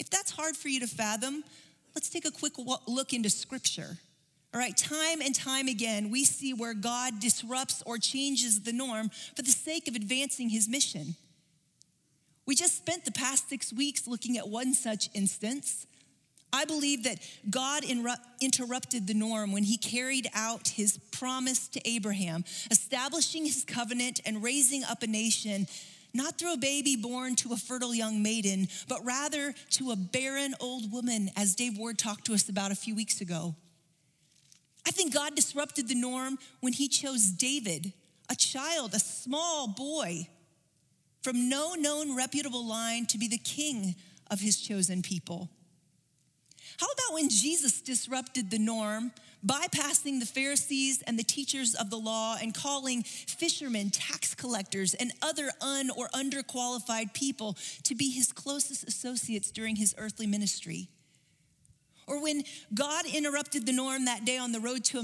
If 0.00 0.08
that's 0.08 0.30
hard 0.32 0.56
for 0.56 0.68
you 0.68 0.80
to 0.80 0.86
fathom, 0.86 1.44
let's 1.94 2.08
take 2.08 2.24
a 2.24 2.30
quick 2.30 2.54
look 2.56 3.12
into 3.12 3.28
scripture. 3.28 3.98
All 4.54 4.58
right, 4.58 4.74
time 4.74 5.20
and 5.20 5.34
time 5.34 5.68
again, 5.68 6.10
we 6.10 6.24
see 6.24 6.54
where 6.54 6.72
God 6.72 7.20
disrupts 7.20 7.82
or 7.84 7.98
changes 7.98 8.62
the 8.62 8.72
norm 8.72 9.10
for 9.36 9.42
the 9.42 9.50
sake 9.50 9.86
of 9.86 9.94
advancing 9.94 10.48
his 10.48 10.68
mission. 10.68 11.16
We 12.46 12.56
just 12.56 12.78
spent 12.78 13.04
the 13.04 13.12
past 13.12 13.50
six 13.50 13.72
weeks 13.72 14.08
looking 14.08 14.38
at 14.38 14.48
one 14.48 14.72
such 14.72 15.10
instance. 15.14 15.86
I 16.52 16.64
believe 16.64 17.04
that 17.04 17.18
God 17.48 17.84
interrupted 18.40 19.06
the 19.06 19.14
norm 19.14 19.52
when 19.52 19.64
he 19.64 19.76
carried 19.76 20.28
out 20.34 20.68
his 20.68 20.98
promise 21.12 21.68
to 21.68 21.88
Abraham, 21.88 22.44
establishing 22.70 23.44
his 23.44 23.64
covenant 23.64 24.20
and 24.24 24.42
raising 24.42 24.82
up 24.82 25.02
a 25.02 25.06
nation, 25.06 25.68
not 26.12 26.38
through 26.38 26.54
a 26.54 26.58
baby 26.58 26.96
born 26.96 27.36
to 27.36 27.52
a 27.52 27.56
fertile 27.56 27.94
young 27.94 28.22
maiden, 28.22 28.68
but 28.88 29.04
rather 29.04 29.54
to 29.70 29.90
a 29.90 29.96
barren 29.96 30.54
old 30.60 30.92
woman, 30.92 31.30
as 31.36 31.54
Dave 31.54 31.78
Ward 31.78 31.98
talked 31.98 32.26
to 32.26 32.34
us 32.34 32.48
about 32.48 32.72
a 32.72 32.76
few 32.76 32.94
weeks 32.94 33.20
ago. 33.20 33.54
I 34.86 34.90
think 34.90 35.14
God 35.14 35.34
disrupted 35.34 35.88
the 35.88 35.94
norm 35.94 36.38
when 36.60 36.72
he 36.72 36.88
chose 36.88 37.30
David, 37.30 37.92
a 38.28 38.34
child, 38.34 38.94
a 38.94 38.98
small 38.98 39.68
boy 39.68 40.28
from 41.22 41.48
no 41.48 41.74
known 41.74 42.16
reputable 42.16 42.66
line 42.66 43.06
to 43.06 43.18
be 43.18 43.28
the 43.28 43.38
king 43.38 43.94
of 44.30 44.40
his 44.40 44.60
chosen 44.60 45.02
people. 45.02 45.50
How 46.78 46.86
about 46.86 47.14
when 47.14 47.28
Jesus 47.28 47.80
disrupted 47.80 48.50
the 48.50 48.58
norm, 48.58 49.12
bypassing 49.44 50.20
the 50.20 50.26
Pharisees 50.26 51.02
and 51.02 51.18
the 51.18 51.24
teachers 51.24 51.74
of 51.74 51.90
the 51.90 51.96
law 51.96 52.36
and 52.40 52.54
calling 52.54 53.02
fishermen, 53.02 53.90
tax 53.90 54.34
collectors, 54.34 54.94
and 54.94 55.12
other 55.22 55.50
un 55.60 55.90
or 55.96 56.08
underqualified 56.08 57.14
people 57.14 57.56
to 57.84 57.94
be 57.94 58.10
his 58.10 58.32
closest 58.32 58.86
associates 58.86 59.50
during 59.50 59.76
his 59.76 59.94
earthly 59.98 60.26
ministry? 60.26 60.88
or 62.10 62.20
when 62.20 62.42
God 62.74 63.06
interrupted 63.06 63.64
the 63.64 63.72
norm 63.72 64.06
that 64.06 64.24
day 64.24 64.36
on 64.36 64.50
the 64.50 64.58
road 64.58 64.82
to 64.86 65.00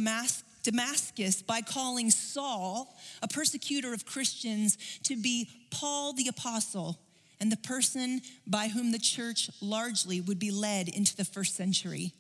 Damascus 0.64 1.43
by 1.43 1.61
calling 1.61 2.11
Saul, 2.11 2.93
a 3.23 3.28
persecutor 3.28 3.95
of 3.95 4.05
Christians, 4.05 4.76
to 5.05 5.14
be 5.16 5.49
Paul 5.71 6.12
the 6.14 6.26
Apostle 6.26 6.99
and 7.38 7.52
the 7.52 7.57
person 7.57 8.21
by 8.47 8.69
whom 8.69 8.90
the 8.90 8.99
church 8.99 9.50
largely 9.61 10.21
would 10.21 10.40
be 10.40 10.50
led 10.50 10.88
into 10.88 11.14
the 11.14 11.25
first 11.25 11.55
century. 11.55 12.12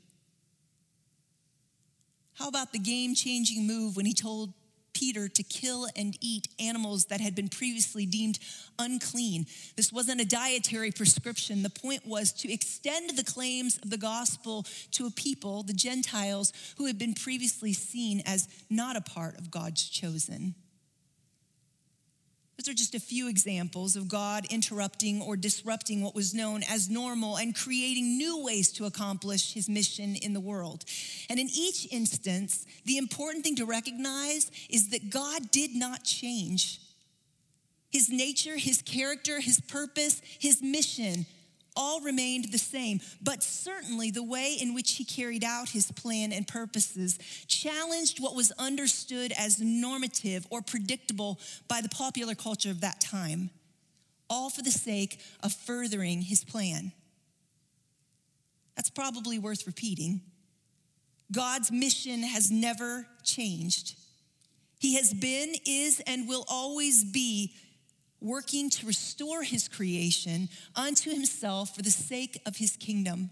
How 2.38 2.48
about 2.48 2.72
the 2.72 2.78
game 2.78 3.14
changing 3.14 3.66
move 3.66 3.96
when 3.96 4.06
he 4.06 4.12
told 4.12 4.52
Peter 4.92 5.28
to 5.28 5.42
kill 5.42 5.88
and 5.96 6.16
eat 6.20 6.48
animals 6.58 7.06
that 7.06 7.20
had 7.20 7.34
been 7.34 7.48
previously 7.48 8.04
deemed 8.04 8.38
unclean? 8.78 9.46
This 9.76 9.90
wasn't 9.90 10.20
a 10.20 10.26
dietary 10.26 10.90
prescription. 10.90 11.62
The 11.62 11.70
point 11.70 12.06
was 12.06 12.32
to 12.34 12.52
extend 12.52 13.16
the 13.16 13.24
claims 13.24 13.78
of 13.78 13.88
the 13.88 13.98
gospel 13.98 14.66
to 14.92 15.06
a 15.06 15.10
people, 15.10 15.62
the 15.62 15.72
Gentiles, 15.72 16.52
who 16.76 16.86
had 16.86 16.98
been 16.98 17.14
previously 17.14 17.72
seen 17.72 18.22
as 18.26 18.48
not 18.68 18.96
a 18.96 19.00
part 19.00 19.38
of 19.38 19.50
God's 19.50 19.88
chosen. 19.88 20.54
Those 22.56 22.72
are 22.72 22.74
just 22.74 22.94
a 22.94 23.00
few 23.00 23.28
examples 23.28 23.96
of 23.96 24.08
God 24.08 24.46
interrupting 24.50 25.20
or 25.20 25.36
disrupting 25.36 26.02
what 26.02 26.14
was 26.14 26.32
known 26.32 26.62
as 26.70 26.88
normal 26.88 27.36
and 27.36 27.54
creating 27.54 28.16
new 28.16 28.42
ways 28.42 28.72
to 28.72 28.86
accomplish 28.86 29.52
his 29.52 29.68
mission 29.68 30.16
in 30.16 30.32
the 30.32 30.40
world. 30.40 30.84
And 31.28 31.38
in 31.38 31.48
each 31.54 31.86
instance, 31.92 32.64
the 32.86 32.96
important 32.96 33.44
thing 33.44 33.56
to 33.56 33.66
recognize 33.66 34.50
is 34.70 34.88
that 34.88 35.10
God 35.10 35.50
did 35.50 35.74
not 35.74 36.02
change. 36.02 36.80
His 37.90 38.08
nature, 38.10 38.56
his 38.56 38.80
character, 38.80 39.40
his 39.40 39.60
purpose, 39.60 40.22
his 40.38 40.62
mission 40.62 41.26
all 41.76 42.00
remained 42.00 42.46
the 42.46 42.58
same, 42.58 43.00
but 43.22 43.42
certainly 43.42 44.10
the 44.10 44.22
way 44.22 44.56
in 44.60 44.74
which 44.74 44.92
he 44.92 45.04
carried 45.04 45.44
out 45.44 45.68
his 45.68 45.92
plan 45.92 46.32
and 46.32 46.48
purposes 46.48 47.18
challenged 47.46 48.20
what 48.20 48.34
was 48.34 48.52
understood 48.58 49.32
as 49.38 49.60
normative 49.60 50.46
or 50.50 50.62
predictable 50.62 51.38
by 51.68 51.80
the 51.80 51.88
popular 51.88 52.34
culture 52.34 52.70
of 52.70 52.80
that 52.80 53.00
time, 53.00 53.50
all 54.28 54.50
for 54.50 54.62
the 54.62 54.70
sake 54.70 55.20
of 55.42 55.52
furthering 55.52 56.22
his 56.22 56.44
plan. 56.44 56.92
That's 58.74 58.90
probably 58.90 59.38
worth 59.38 59.66
repeating. 59.66 60.20
God's 61.32 61.72
mission 61.72 62.22
has 62.22 62.50
never 62.50 63.06
changed. 63.24 63.96
He 64.78 64.96
has 64.96 65.12
been, 65.12 65.54
is, 65.66 66.00
and 66.06 66.28
will 66.28 66.44
always 66.48 67.04
be 67.04 67.54
working 68.26 68.70
to 68.70 68.86
restore 68.86 69.42
his 69.42 69.68
creation 69.68 70.48
unto 70.74 71.10
himself 71.10 71.74
for 71.74 71.82
the 71.82 71.90
sake 71.90 72.40
of 72.46 72.56
his 72.56 72.76
kingdom. 72.76 73.30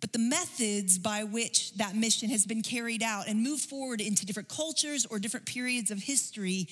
But 0.00 0.12
the 0.12 0.18
methods 0.18 0.98
by 0.98 1.24
which 1.24 1.72
that 1.74 1.96
mission 1.96 2.28
has 2.30 2.44
been 2.44 2.62
carried 2.62 3.02
out 3.02 3.26
and 3.26 3.42
moved 3.42 3.64
forward 3.64 4.00
into 4.00 4.26
different 4.26 4.48
cultures 4.48 5.06
or 5.06 5.18
different 5.18 5.46
periods 5.46 5.90
of 5.90 5.98
history 5.98 6.68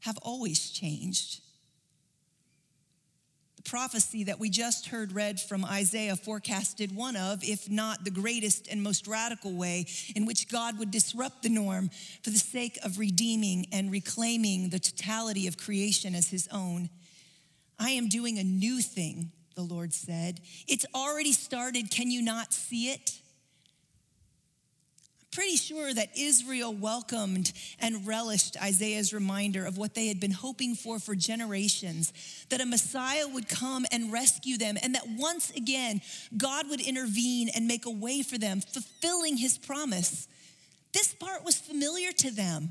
have 0.00 0.18
always 0.22 0.70
changed 0.70 1.40
prophecy 3.66 4.24
that 4.24 4.38
we 4.38 4.48
just 4.48 4.88
heard 4.88 5.12
read 5.12 5.40
from 5.40 5.64
Isaiah 5.64 6.16
forecasted 6.16 6.94
one 6.94 7.16
of, 7.16 7.42
if 7.42 7.68
not 7.70 8.04
the 8.04 8.10
greatest 8.10 8.68
and 8.68 8.82
most 8.82 9.06
radical 9.06 9.52
way, 9.52 9.86
in 10.14 10.24
which 10.24 10.48
God 10.48 10.78
would 10.78 10.90
disrupt 10.90 11.42
the 11.42 11.48
norm 11.48 11.90
for 12.22 12.30
the 12.30 12.38
sake 12.38 12.78
of 12.84 12.98
redeeming 12.98 13.66
and 13.72 13.90
reclaiming 13.90 14.70
the 14.70 14.78
totality 14.78 15.46
of 15.46 15.58
creation 15.58 16.14
as 16.14 16.30
his 16.30 16.48
own. 16.52 16.88
I 17.78 17.90
am 17.90 18.08
doing 18.08 18.38
a 18.38 18.44
new 18.44 18.80
thing, 18.80 19.32
the 19.54 19.62
Lord 19.62 19.92
said. 19.92 20.40
It's 20.66 20.86
already 20.94 21.32
started. 21.32 21.90
Can 21.90 22.10
you 22.10 22.22
not 22.22 22.52
see 22.52 22.90
it? 22.90 23.20
Pretty 25.36 25.56
sure 25.56 25.92
that 25.92 26.08
Israel 26.16 26.72
welcomed 26.72 27.52
and 27.78 28.06
relished 28.06 28.56
Isaiah's 28.62 29.12
reminder 29.12 29.66
of 29.66 29.76
what 29.76 29.94
they 29.94 30.06
had 30.06 30.18
been 30.18 30.30
hoping 30.30 30.74
for 30.74 30.98
for 30.98 31.14
generations 31.14 32.10
that 32.48 32.62
a 32.62 32.64
Messiah 32.64 33.28
would 33.28 33.46
come 33.46 33.84
and 33.92 34.10
rescue 34.10 34.56
them, 34.56 34.78
and 34.82 34.94
that 34.94 35.06
once 35.06 35.50
again, 35.50 36.00
God 36.38 36.70
would 36.70 36.80
intervene 36.80 37.50
and 37.54 37.68
make 37.68 37.84
a 37.84 37.90
way 37.90 38.22
for 38.22 38.38
them, 38.38 38.62
fulfilling 38.62 39.36
his 39.36 39.58
promise. 39.58 40.26
This 40.94 41.12
part 41.12 41.44
was 41.44 41.56
familiar 41.56 42.12
to 42.12 42.30
them. 42.30 42.70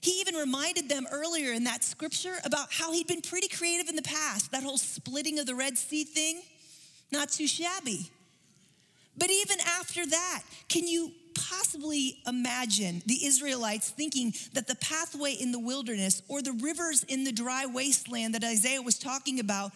He 0.00 0.12
even 0.22 0.34
reminded 0.34 0.88
them 0.88 1.06
earlier 1.12 1.52
in 1.52 1.64
that 1.64 1.84
scripture 1.84 2.38
about 2.46 2.72
how 2.72 2.94
he'd 2.94 3.06
been 3.06 3.20
pretty 3.20 3.48
creative 3.48 3.90
in 3.90 3.96
the 3.96 4.02
past. 4.02 4.50
That 4.50 4.62
whole 4.62 4.78
splitting 4.78 5.38
of 5.38 5.44
the 5.44 5.54
Red 5.54 5.76
Sea 5.76 6.04
thing, 6.04 6.40
not 7.12 7.28
too 7.28 7.46
shabby. 7.46 8.10
But 9.14 9.28
even 9.28 9.58
after 9.78 10.06
that, 10.06 10.42
can 10.70 10.88
you 10.88 11.12
possibly 11.34 12.18
imagine 12.26 13.02
the 13.06 13.26
Israelites 13.26 13.90
thinking 13.90 14.32
that 14.54 14.66
the 14.66 14.76
pathway 14.76 15.32
in 15.32 15.52
the 15.52 15.58
wilderness 15.58 16.22
or 16.28 16.42
the 16.42 16.52
rivers 16.52 17.04
in 17.04 17.24
the 17.24 17.32
dry 17.32 17.66
wasteland 17.66 18.34
that 18.34 18.44
Isaiah 18.44 18.82
was 18.82 18.98
talking 18.98 19.40
about 19.40 19.72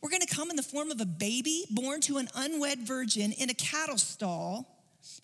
were 0.00 0.10
going 0.10 0.22
to 0.22 0.34
come 0.34 0.50
in 0.50 0.56
the 0.56 0.62
form 0.62 0.90
of 0.90 1.00
a 1.00 1.06
baby 1.06 1.64
born 1.70 2.00
to 2.02 2.18
an 2.18 2.28
unwed 2.34 2.80
virgin 2.80 3.32
in 3.32 3.50
a 3.50 3.54
cattle 3.54 3.98
stall 3.98 4.66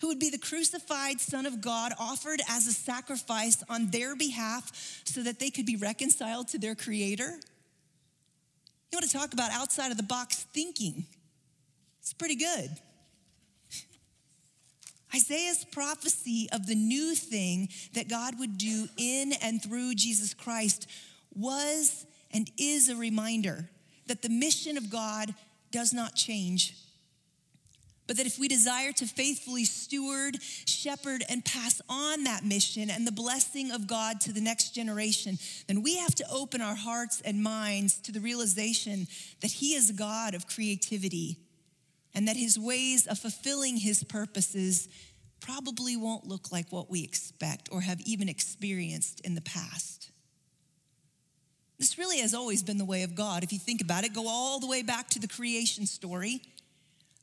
who 0.01 0.07
would 0.07 0.19
be 0.19 0.29
the 0.29 0.37
crucified 0.37 1.19
Son 1.19 1.45
of 1.45 1.61
God 1.61 1.93
offered 1.99 2.41
as 2.49 2.67
a 2.67 2.73
sacrifice 2.73 3.63
on 3.69 3.91
their 3.91 4.15
behalf 4.15 4.71
so 5.03 5.21
that 5.23 5.39
they 5.39 5.49
could 5.49 5.65
be 5.65 5.75
reconciled 5.75 6.47
to 6.49 6.57
their 6.57 6.75
Creator? 6.75 7.39
You 8.91 8.95
want 8.95 9.05
to 9.05 9.11
talk 9.11 9.33
about 9.33 9.51
outside 9.51 9.91
of 9.91 9.97
the 9.97 10.03
box 10.03 10.45
thinking? 10.53 11.05
It's 11.99 12.13
pretty 12.13 12.35
good. 12.35 12.71
Isaiah's 15.13 15.65
prophecy 15.71 16.47
of 16.51 16.67
the 16.67 16.75
new 16.75 17.15
thing 17.15 17.69
that 17.93 18.09
God 18.09 18.37
would 18.39 18.57
do 18.57 18.87
in 18.97 19.33
and 19.41 19.61
through 19.61 19.95
Jesus 19.95 20.33
Christ 20.33 20.87
was 21.33 22.05
and 22.31 22.49
is 22.57 22.89
a 22.89 22.95
reminder 22.95 23.69
that 24.07 24.21
the 24.21 24.29
mission 24.29 24.77
of 24.77 24.89
God 24.89 25.33
does 25.71 25.93
not 25.93 26.15
change. 26.15 26.75
But 28.07 28.17
that 28.17 28.25
if 28.25 28.39
we 28.39 28.47
desire 28.47 28.91
to 28.93 29.05
faithfully 29.05 29.65
steward, 29.65 30.37
shepherd, 30.41 31.23
and 31.29 31.45
pass 31.45 31.79
on 31.87 32.23
that 32.23 32.43
mission 32.43 32.89
and 32.89 33.05
the 33.05 33.11
blessing 33.11 33.71
of 33.71 33.85
God 33.85 34.19
to 34.21 34.33
the 34.33 34.41
next 34.41 34.73
generation, 34.73 35.37
then 35.67 35.83
we 35.83 35.97
have 35.97 36.15
to 36.15 36.25
open 36.31 36.59
our 36.59 36.75
hearts 36.75 37.21
and 37.21 37.43
minds 37.43 37.99
to 38.01 38.11
the 38.11 38.19
realization 38.19 39.07
that 39.41 39.51
He 39.51 39.75
is 39.75 39.91
God 39.91 40.33
of 40.33 40.47
creativity 40.47 41.37
and 42.13 42.27
that 42.27 42.35
his 42.35 42.57
ways 42.57 43.07
of 43.07 43.19
fulfilling 43.19 43.77
his 43.77 44.03
purposes 44.03 44.87
probably 45.39 45.95
won't 45.95 46.27
look 46.27 46.51
like 46.51 46.71
what 46.71 46.89
we 46.89 47.03
expect 47.03 47.69
or 47.71 47.81
have 47.81 48.01
even 48.01 48.29
experienced 48.29 49.21
in 49.21 49.35
the 49.35 49.41
past. 49.41 50.11
This 51.77 51.97
really 51.97 52.19
has 52.19 52.33
always 52.33 52.61
been 52.61 52.77
the 52.77 52.85
way 52.85 53.03
of 53.03 53.15
God. 53.15 53.43
If 53.43 53.53
you 53.53 53.59
think 53.59 53.81
about 53.81 54.03
it, 54.03 54.13
go 54.13 54.27
all 54.27 54.59
the 54.59 54.67
way 54.67 54.81
back 54.81 55.09
to 55.11 55.19
the 55.19 55.27
creation 55.27 55.85
story. 55.85 56.41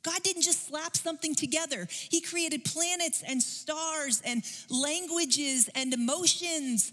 God 0.03 0.23
didn't 0.23 0.43
just 0.43 0.69
slap 0.69 0.97
something 0.97 1.35
together. 1.35 1.89
He 1.91 2.21
created 2.21 2.65
planets 2.65 3.23
and 3.27 3.43
stars 3.43 4.23
and 4.25 4.43
languages 4.71 5.69
and 5.75 5.93
emotions, 5.93 6.93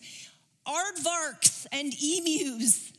aardvarks 0.68 1.68
and 1.72 1.94
emus 1.94 2.93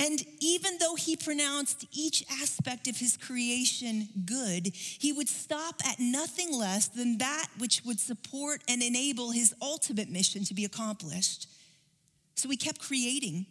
and 0.00 0.24
even 0.40 0.78
though 0.78 0.94
he 0.94 1.14
pronounced 1.14 1.84
each 1.92 2.24
aspect 2.42 2.88
of 2.88 2.96
his 2.96 3.18
creation 3.18 4.08
good, 4.24 4.70
he 4.74 5.12
would 5.12 5.28
stop 5.28 5.74
at 5.86 6.00
nothing 6.00 6.58
less 6.58 6.88
than 6.88 7.18
that 7.18 7.48
which 7.58 7.82
would 7.84 8.00
support 8.00 8.62
and 8.66 8.82
enable 8.82 9.30
his 9.30 9.54
ultimate 9.60 10.08
mission 10.08 10.42
to 10.44 10.54
be 10.54 10.64
accomplished. 10.64 11.48
So 12.34 12.48
he 12.48 12.56
kept 12.56 12.80
creating. 12.80 13.44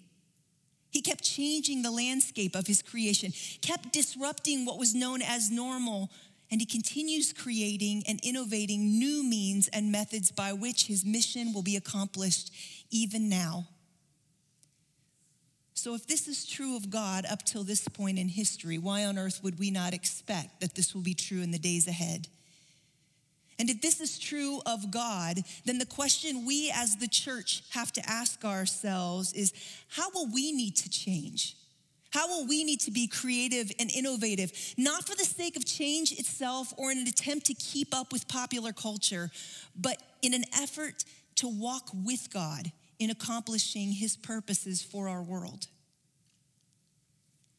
He 0.89 1.01
kept 1.01 1.23
changing 1.23 1.83
the 1.83 1.91
landscape 1.91 2.55
of 2.55 2.65
his 2.65 2.81
creation, 2.81 3.31
kept 3.61 3.93
disrupting 3.93 4.65
what 4.65 4.79
was 4.79 4.95
known 4.95 5.21
as 5.21 5.51
normal, 5.51 6.09
and 6.49 6.59
he 6.59 6.65
continues 6.65 7.31
creating 7.31 8.01
and 8.07 8.19
innovating 8.23 8.97
new 8.97 9.23
means 9.23 9.67
and 9.67 9.91
methods 9.91 10.31
by 10.31 10.53
which 10.53 10.87
his 10.87 11.05
mission 11.05 11.53
will 11.53 11.61
be 11.61 11.75
accomplished 11.75 12.51
even 12.89 13.29
now. 13.29 13.67
So, 15.79 15.95
if 15.95 16.05
this 16.07 16.27
is 16.27 16.45
true 16.45 16.75
of 16.75 16.89
God 16.89 17.25
up 17.25 17.43
till 17.43 17.63
this 17.63 17.87
point 17.87 18.19
in 18.19 18.27
history, 18.27 18.77
why 18.77 19.05
on 19.05 19.17
earth 19.17 19.39
would 19.41 19.57
we 19.57 19.71
not 19.71 19.93
expect 19.93 20.59
that 20.59 20.75
this 20.75 20.93
will 20.93 21.01
be 21.01 21.13
true 21.13 21.41
in 21.41 21.51
the 21.51 21.57
days 21.57 21.87
ahead? 21.87 22.27
And 23.57 23.69
if 23.69 23.81
this 23.81 24.01
is 24.01 24.19
true 24.19 24.61
of 24.65 24.91
God, 24.91 25.39
then 25.63 25.77
the 25.77 25.85
question 25.85 26.45
we 26.45 26.69
as 26.75 26.97
the 26.97 27.07
church 27.07 27.63
have 27.69 27.93
to 27.93 28.01
ask 28.05 28.43
ourselves 28.43 29.31
is 29.31 29.53
how 29.87 30.09
will 30.13 30.27
we 30.27 30.51
need 30.51 30.75
to 30.75 30.89
change? 30.89 31.55
How 32.11 32.27
will 32.27 32.45
we 32.45 32.65
need 32.65 32.81
to 32.81 32.91
be 32.91 33.07
creative 33.07 33.71
and 33.79 33.89
innovative, 33.89 34.51
not 34.77 35.07
for 35.07 35.15
the 35.15 35.23
sake 35.23 35.55
of 35.55 35.63
change 35.63 36.11
itself 36.11 36.73
or 36.75 36.91
in 36.91 36.97
an 36.97 37.07
attempt 37.07 37.45
to 37.45 37.53
keep 37.53 37.95
up 37.95 38.11
with 38.11 38.27
popular 38.27 38.73
culture, 38.73 39.31
but 39.77 39.95
in 40.21 40.33
an 40.33 40.43
effort 40.53 41.05
to 41.35 41.47
walk 41.47 41.87
with 41.93 42.27
God 42.33 42.69
in 42.99 43.09
accomplishing 43.09 43.93
his 43.93 44.15
purposes 44.15 44.81
for 44.81 45.07
our 45.07 45.23
world. 45.23 45.67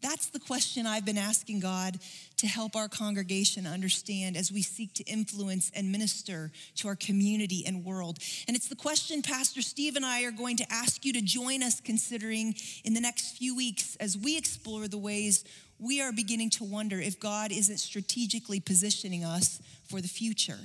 That's 0.02 0.30
the 0.30 0.38
question 0.38 0.86
I've 0.86 1.04
been 1.04 1.18
asking 1.18 1.60
God 1.60 1.98
to 2.38 2.46
help 2.46 2.74
our 2.74 2.88
congregation 2.88 3.66
understand 3.66 4.36
as 4.36 4.50
we 4.50 4.62
seek 4.62 4.94
to 4.94 5.04
influence 5.04 5.70
and 5.74 5.92
minister 5.92 6.50
to 6.76 6.88
our 6.88 6.96
community 6.96 7.64
and 7.66 7.84
world. 7.84 8.18
And 8.48 8.56
it's 8.56 8.68
the 8.68 8.76
question 8.76 9.20
Pastor 9.20 9.60
Steve 9.60 9.96
and 9.96 10.06
I 10.06 10.24
are 10.24 10.30
going 10.30 10.56
to 10.56 10.72
ask 10.72 11.04
you 11.04 11.12
to 11.12 11.20
join 11.20 11.62
us 11.62 11.80
considering 11.80 12.54
in 12.84 12.94
the 12.94 13.00
next 13.00 13.36
few 13.36 13.54
weeks 13.54 13.96
as 13.96 14.16
we 14.16 14.38
explore 14.38 14.88
the 14.88 14.98
ways 14.98 15.44
we 15.78 16.00
are 16.00 16.12
beginning 16.12 16.50
to 16.50 16.64
wonder 16.64 16.98
if 16.98 17.20
God 17.20 17.52
isn't 17.52 17.78
strategically 17.78 18.60
positioning 18.60 19.24
us 19.24 19.60
for 19.88 20.00
the 20.00 20.08
future. 20.08 20.58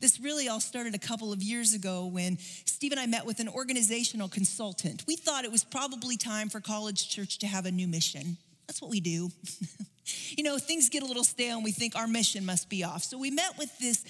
This 0.00 0.18
really 0.18 0.48
all 0.48 0.60
started 0.60 0.94
a 0.94 0.98
couple 0.98 1.32
of 1.32 1.42
years 1.42 1.74
ago 1.74 2.06
when 2.06 2.38
Steve 2.64 2.92
and 2.92 3.00
I 3.00 3.06
met 3.06 3.26
with 3.26 3.38
an 3.40 3.48
organizational 3.48 4.28
consultant. 4.28 5.04
We 5.06 5.16
thought 5.16 5.44
it 5.44 5.52
was 5.52 5.62
probably 5.62 6.16
time 6.16 6.48
for 6.48 6.60
College 6.60 7.08
Church 7.08 7.38
to 7.38 7.46
have 7.46 7.66
a 7.66 7.70
new 7.70 7.86
mission. 7.86 8.38
That's 8.66 8.80
what 8.80 8.90
we 8.90 9.00
do. 9.00 9.30
you 10.36 10.44
know, 10.44 10.58
things 10.58 10.88
get 10.88 11.02
a 11.02 11.06
little 11.06 11.24
stale 11.24 11.56
and 11.56 11.64
we 11.64 11.72
think 11.72 11.96
our 11.96 12.06
mission 12.06 12.46
must 12.46 12.70
be 12.70 12.82
off. 12.82 13.02
So 13.02 13.18
we 13.18 13.30
met 13.30 13.58
with 13.58 13.76
this 13.78 14.04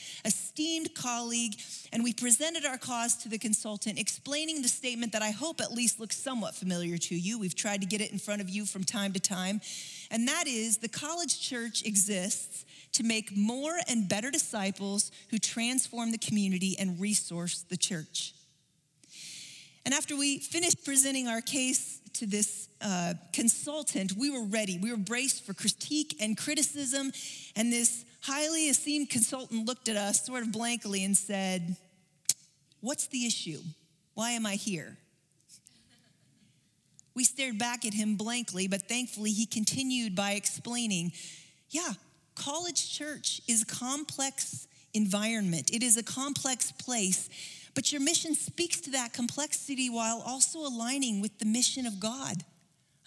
esteemed 0.61 0.95
colleague 0.95 1.55
and 1.91 2.05
we 2.05 2.13
presented 2.13 2.67
our 2.67 2.77
cause 2.77 3.17
to 3.17 3.29
the 3.31 3.39
consultant, 3.39 3.99
explaining 3.99 4.61
the 4.61 4.69
statement 4.69 5.13
that 5.13 5.23
I 5.23 5.31
hope 5.31 5.61
at 5.61 5.73
least 5.73 5.99
looks 5.99 6.17
somewhat 6.17 6.55
familiar 6.55 6.99
to 6.99 7.15
you. 7.15 7.39
We've 7.39 7.55
tried 7.55 7.81
to 7.81 7.87
get 7.87 8.03
it 8.03 8.13
in 8.13 8.19
front 8.19 8.43
of 8.43 8.51
you 8.51 8.67
from 8.67 8.85
time 8.85 9.15
to 9.15 9.21
time. 9.21 9.63
And 10.11 10.29
that 10.29 10.47
is 10.47 10.77
the 10.77 10.89
college 10.89 11.41
church 11.41 11.83
exists 11.87 12.67
to 12.93 13.03
make 13.03 13.35
more 13.35 13.75
and 13.89 14.07
better 14.07 14.31
disciples 14.31 15.11
who 15.31 15.39
transform 15.39 16.13
the 16.13 16.19
community 16.19 16.77
and 16.79 17.01
resource 17.01 17.65
the 17.69 17.77
church. 17.79 18.35
And 19.87 19.95
after 19.95 20.15
we 20.15 20.41
finished 20.41 20.85
presenting 20.85 21.27
our 21.27 21.41
case 21.41 22.01
to 22.15 22.27
this 22.27 22.69
uh, 22.83 23.15
consultant, 23.33 24.13
we 24.13 24.31
were 24.31 24.45
ready. 24.45 24.79
We 24.79 24.91
were 24.91 24.99
braced 24.99 25.47
for 25.47 25.55
critique 25.55 26.17
and 26.21 26.37
criticism. 26.37 27.13
And 27.57 27.73
this 27.73 28.05
highly 28.21 28.69
esteemed 28.69 29.11
consultant 29.11 29.67
looked 29.67 29.89
at 29.89 29.97
us 29.97 30.25
sort 30.25 30.43
of 30.43 30.53
blankly 30.53 31.05
and 31.05 31.17
said, 31.17 31.77
What's 32.81 33.09
the 33.09 33.27
issue? 33.27 33.61
Why 34.15 34.31
am 34.31 34.47
I 34.47 34.55
here? 34.55 34.97
We 37.15 37.25
stared 37.25 37.59
back 37.59 37.85
at 37.85 37.93
him 37.93 38.17
blankly, 38.17 38.69
but 38.69 38.83
thankfully 38.83 39.33
he 39.33 39.45
continued 39.45 40.15
by 40.15 40.33
explaining, 40.33 41.13
Yeah, 41.69 41.93
College 42.41 42.91
church 42.91 43.43
is 43.47 43.63
a 43.63 43.67
complex 43.67 44.67
environment, 44.95 45.71
it 45.75 45.83
is 45.83 45.99
a 45.99 46.03
complex 46.03 46.73
place, 46.73 47.29
but 47.75 47.93
your 47.93 48.01
mission 48.01 48.35
speaks 48.35 48.81
to 48.81 48.91
that 48.93 49.13
complexity 49.13 49.91
while 49.91 50.23
also 50.27 50.61
aligning 50.61 51.21
with 51.21 51.39
the 51.39 51.45
mission 51.45 51.85
of 51.87 52.01
God. 52.01 52.45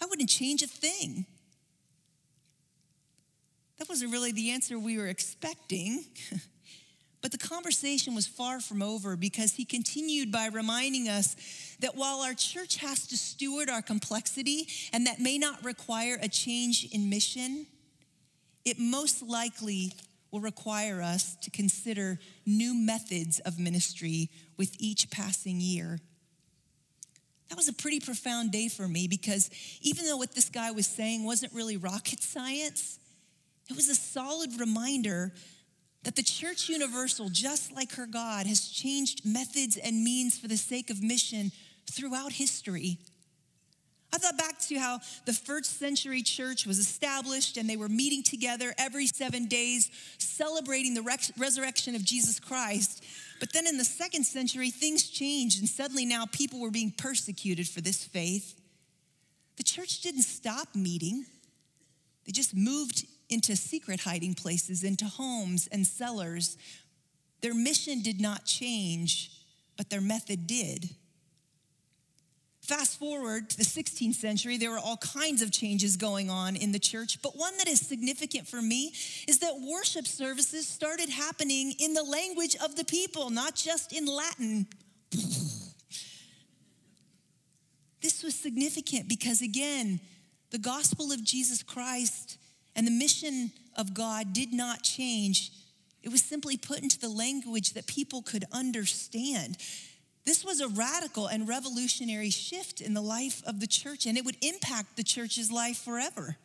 I 0.00 0.06
wouldn't 0.06 0.28
change 0.28 0.62
a 0.62 0.68
thing. 0.68 1.26
That 3.78 3.88
wasn't 3.88 4.12
really 4.12 4.32
the 4.32 4.50
answer 4.50 4.78
we 4.78 4.98
were 4.98 5.08
expecting. 5.08 6.04
But 7.24 7.32
the 7.32 7.38
conversation 7.38 8.14
was 8.14 8.26
far 8.26 8.60
from 8.60 8.82
over 8.82 9.16
because 9.16 9.54
he 9.54 9.64
continued 9.64 10.30
by 10.30 10.48
reminding 10.48 11.08
us 11.08 11.36
that 11.80 11.96
while 11.96 12.20
our 12.20 12.34
church 12.34 12.76
has 12.76 13.06
to 13.06 13.16
steward 13.16 13.70
our 13.70 13.80
complexity 13.80 14.68
and 14.92 15.06
that 15.06 15.20
may 15.20 15.38
not 15.38 15.64
require 15.64 16.18
a 16.20 16.28
change 16.28 16.86
in 16.92 17.08
mission, 17.08 17.64
it 18.66 18.78
most 18.78 19.22
likely 19.22 19.94
will 20.30 20.40
require 20.40 21.00
us 21.00 21.34
to 21.36 21.50
consider 21.50 22.18
new 22.44 22.74
methods 22.74 23.40
of 23.40 23.58
ministry 23.58 24.28
with 24.58 24.76
each 24.78 25.08
passing 25.10 25.62
year. 25.62 26.00
That 27.48 27.56
was 27.56 27.68
a 27.68 27.72
pretty 27.72 28.00
profound 28.00 28.52
day 28.52 28.68
for 28.68 28.86
me 28.86 29.08
because 29.08 29.48
even 29.80 30.04
though 30.04 30.18
what 30.18 30.34
this 30.34 30.50
guy 30.50 30.72
was 30.72 30.86
saying 30.86 31.24
wasn't 31.24 31.54
really 31.54 31.78
rocket 31.78 32.22
science, 32.22 32.98
it 33.70 33.76
was 33.76 33.88
a 33.88 33.94
solid 33.94 34.58
reminder 34.60 35.32
that 36.04 36.16
the 36.16 36.22
church 36.22 36.68
universal, 36.68 37.28
just 37.30 37.72
like 37.72 37.92
her 37.92 38.06
God, 38.06 38.46
has 38.46 38.68
changed 38.68 39.24
methods 39.24 39.76
and 39.76 40.04
means 40.04 40.38
for 40.38 40.48
the 40.48 40.56
sake 40.56 40.90
of 40.90 41.02
mission 41.02 41.50
throughout 41.90 42.32
history. 42.32 42.98
I 44.12 44.18
thought 44.18 44.38
back 44.38 44.60
to 44.68 44.78
how 44.78 45.00
the 45.24 45.32
first 45.32 45.78
century 45.78 46.22
church 46.22 46.66
was 46.66 46.78
established 46.78 47.56
and 47.56 47.68
they 47.68 47.76
were 47.76 47.88
meeting 47.88 48.22
together 48.22 48.72
every 48.78 49.08
seven 49.08 49.46
days, 49.46 49.90
celebrating 50.18 50.94
the 50.94 51.20
resurrection 51.36 51.96
of 51.96 52.04
Jesus 52.04 52.38
Christ. 52.38 53.02
But 53.40 53.52
then 53.52 53.66
in 53.66 53.76
the 53.76 53.84
second 53.84 54.24
century, 54.24 54.70
things 54.70 55.08
changed 55.08 55.58
and 55.58 55.68
suddenly 55.68 56.06
now 56.06 56.26
people 56.30 56.60
were 56.60 56.70
being 56.70 56.92
persecuted 56.96 57.66
for 57.66 57.80
this 57.80 58.04
faith. 58.04 58.54
The 59.56 59.64
church 59.64 60.00
didn't 60.00 60.22
stop 60.22 60.68
meeting, 60.76 61.26
just 62.34 62.54
moved 62.54 63.06
into 63.30 63.56
secret 63.56 64.00
hiding 64.00 64.34
places, 64.34 64.84
into 64.84 65.06
homes 65.06 65.68
and 65.72 65.86
cellars. 65.86 66.56
Their 67.40 67.54
mission 67.54 68.02
did 68.02 68.20
not 68.20 68.44
change, 68.44 69.30
but 69.76 69.90
their 69.90 70.00
method 70.00 70.46
did. 70.46 70.90
Fast 72.60 72.98
forward 72.98 73.50
to 73.50 73.58
the 73.58 73.64
16th 73.64 74.14
century, 74.14 74.56
there 74.56 74.70
were 74.70 74.78
all 74.78 74.96
kinds 74.96 75.42
of 75.42 75.50
changes 75.50 75.98
going 75.98 76.30
on 76.30 76.56
in 76.56 76.72
the 76.72 76.78
church, 76.78 77.20
but 77.20 77.36
one 77.36 77.54
that 77.58 77.68
is 77.68 77.78
significant 77.78 78.48
for 78.48 78.62
me 78.62 78.94
is 79.28 79.40
that 79.40 79.60
worship 79.60 80.06
services 80.06 80.66
started 80.66 81.10
happening 81.10 81.74
in 81.78 81.92
the 81.92 82.02
language 82.02 82.56
of 82.64 82.74
the 82.76 82.84
people, 82.84 83.28
not 83.28 83.54
just 83.54 83.92
in 83.92 84.06
Latin. 84.06 84.66
This 88.00 88.22
was 88.22 88.34
significant 88.34 89.08
because, 89.08 89.42
again, 89.42 90.00
the 90.54 90.58
gospel 90.60 91.10
of 91.10 91.24
Jesus 91.24 91.64
Christ 91.64 92.38
and 92.76 92.86
the 92.86 92.92
mission 92.92 93.50
of 93.76 93.92
God 93.92 94.32
did 94.32 94.52
not 94.52 94.84
change. 94.84 95.50
It 96.00 96.10
was 96.10 96.22
simply 96.22 96.56
put 96.56 96.78
into 96.78 96.96
the 96.96 97.08
language 97.08 97.72
that 97.72 97.88
people 97.88 98.22
could 98.22 98.44
understand. 98.52 99.56
This 100.24 100.44
was 100.44 100.60
a 100.60 100.68
radical 100.68 101.26
and 101.26 101.48
revolutionary 101.48 102.30
shift 102.30 102.80
in 102.80 102.94
the 102.94 103.00
life 103.00 103.42
of 103.44 103.58
the 103.58 103.66
church, 103.66 104.06
and 104.06 104.16
it 104.16 104.24
would 104.24 104.36
impact 104.42 104.96
the 104.96 105.02
church's 105.02 105.50
life 105.50 105.78
forever. 105.78 106.36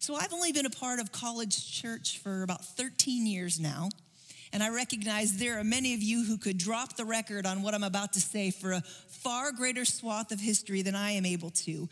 So, 0.00 0.16
I've 0.16 0.32
only 0.32 0.50
been 0.50 0.66
a 0.66 0.70
part 0.70 0.98
of 0.98 1.12
college 1.12 1.80
church 1.80 2.18
for 2.18 2.42
about 2.42 2.64
13 2.64 3.24
years 3.24 3.60
now, 3.60 3.88
and 4.54 4.62
I 4.62 4.68
recognize 4.68 5.36
there 5.36 5.58
are 5.58 5.64
many 5.64 5.94
of 5.94 6.02
you 6.02 6.24
who 6.24 6.38
could 6.38 6.58
drop 6.58 6.96
the 6.96 7.04
record 7.04 7.44
on 7.44 7.60
what 7.60 7.74
I'm 7.74 7.82
about 7.82 8.12
to 8.12 8.20
say 8.20 8.52
for 8.52 8.70
a 8.70 8.82
far 9.08 9.50
greater 9.50 9.84
swath 9.84 10.30
of 10.30 10.38
history 10.38 10.80
than 10.82 10.94
I 10.94 11.10
am 11.10 11.26
able 11.26 11.50
to. 11.50 11.88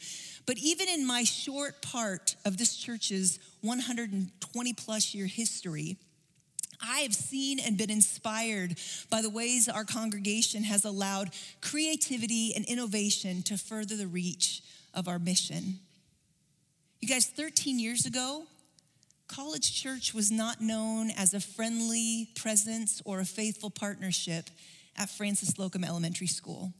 But 0.46 0.58
even 0.58 0.88
in 0.88 1.04
my 1.04 1.24
short 1.24 1.82
part 1.82 2.36
of 2.44 2.58
this 2.58 2.76
church's 2.76 3.40
120 3.62 4.72
plus 4.74 5.12
year 5.12 5.26
history, 5.26 5.96
I 6.80 7.00
have 7.00 7.14
seen 7.14 7.58
and 7.58 7.76
been 7.76 7.90
inspired 7.90 8.76
by 9.10 9.22
the 9.22 9.30
ways 9.30 9.68
our 9.68 9.84
congregation 9.84 10.62
has 10.62 10.84
allowed 10.84 11.30
creativity 11.62 12.52
and 12.54 12.64
innovation 12.66 13.42
to 13.42 13.58
further 13.58 13.96
the 13.96 14.06
reach 14.06 14.62
of 14.94 15.08
our 15.08 15.18
mission. 15.18 15.80
You 17.00 17.08
guys, 17.08 17.26
13 17.26 17.80
years 17.80 18.06
ago, 18.06 18.44
College 19.28 19.74
Church 19.74 20.12
was 20.12 20.30
not 20.30 20.60
known 20.60 21.10
as 21.10 21.34
a 21.34 21.40
friendly 21.40 22.28
presence 22.36 23.00
or 23.04 23.20
a 23.20 23.24
faithful 23.24 23.70
partnership 23.70 24.50
at 24.96 25.08
Francis 25.08 25.50
Slocum 25.50 25.84
Elementary 25.84 26.26
School. 26.26 26.72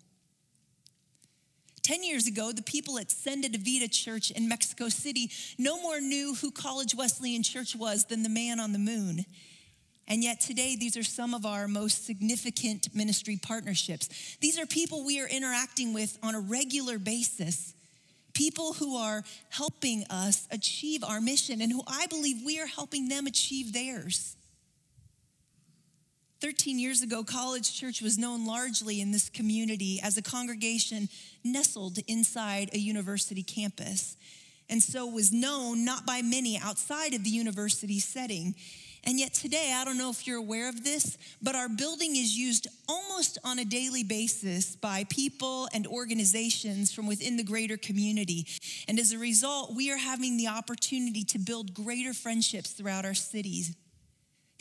10 1.82 2.04
years 2.04 2.26
ago, 2.26 2.52
the 2.52 2.62
people 2.62 2.98
at 2.98 3.10
Senda 3.10 3.48
de 3.48 3.58
Vida 3.58 3.88
Church 3.88 4.30
in 4.30 4.48
Mexico 4.48 4.88
City 4.88 5.30
no 5.58 5.80
more 5.82 6.00
knew 6.00 6.34
who 6.34 6.50
College 6.50 6.94
Wesleyan 6.94 7.42
Church 7.42 7.74
was 7.74 8.04
than 8.04 8.22
the 8.22 8.28
man 8.28 8.60
on 8.60 8.72
the 8.72 8.78
moon. 8.78 9.24
And 10.06 10.22
yet, 10.22 10.40
today, 10.40 10.76
these 10.76 10.96
are 10.96 11.02
some 11.02 11.32
of 11.34 11.46
our 11.46 11.66
most 11.66 12.04
significant 12.04 12.94
ministry 12.94 13.38
partnerships. 13.40 14.36
These 14.40 14.58
are 14.58 14.66
people 14.66 15.04
we 15.04 15.20
are 15.20 15.28
interacting 15.28 15.92
with 15.92 16.18
on 16.22 16.34
a 16.34 16.40
regular 16.40 16.98
basis, 16.98 17.74
people 18.34 18.74
who 18.74 18.96
are 18.96 19.22
helping 19.50 20.04
us 20.10 20.46
achieve 20.50 21.04
our 21.04 21.20
mission 21.20 21.60
and 21.60 21.70
who 21.72 21.82
I 21.86 22.06
believe 22.06 22.42
we 22.44 22.60
are 22.60 22.66
helping 22.66 23.08
them 23.08 23.26
achieve 23.26 23.72
theirs. 23.72 24.36
13 26.42 26.76
years 26.76 27.02
ago, 27.02 27.22
College 27.22 27.72
Church 27.72 28.02
was 28.02 28.18
known 28.18 28.44
largely 28.44 29.00
in 29.00 29.12
this 29.12 29.28
community 29.28 30.00
as 30.02 30.16
a 30.16 30.22
congregation 30.22 31.08
nestled 31.44 31.98
inside 32.08 32.68
a 32.72 32.78
university 32.78 33.44
campus, 33.44 34.16
and 34.68 34.82
so 34.82 35.06
was 35.06 35.32
known 35.32 35.84
not 35.84 36.04
by 36.04 36.20
many 36.20 36.58
outside 36.58 37.14
of 37.14 37.22
the 37.22 37.30
university 37.30 38.00
setting. 38.00 38.56
And 39.04 39.18
yet 39.18 39.34
today, 39.34 39.74
I 39.74 39.84
don't 39.84 39.98
know 39.98 40.10
if 40.10 40.26
you're 40.26 40.38
aware 40.38 40.68
of 40.68 40.84
this, 40.84 41.18
but 41.42 41.56
our 41.56 41.68
building 41.68 42.14
is 42.14 42.36
used 42.36 42.68
almost 42.88 43.36
on 43.42 43.58
a 43.58 43.64
daily 43.64 44.04
basis 44.04 44.76
by 44.76 45.04
people 45.10 45.68
and 45.74 45.88
organizations 45.88 46.92
from 46.92 47.08
within 47.08 47.36
the 47.36 47.42
greater 47.42 47.76
community. 47.76 48.46
And 48.86 49.00
as 49.00 49.10
a 49.10 49.18
result, 49.18 49.74
we 49.74 49.90
are 49.90 49.96
having 49.96 50.36
the 50.36 50.46
opportunity 50.46 51.24
to 51.24 51.38
build 51.38 51.74
greater 51.74 52.14
friendships 52.14 52.70
throughout 52.70 53.04
our 53.04 53.14
cities. 53.14 53.74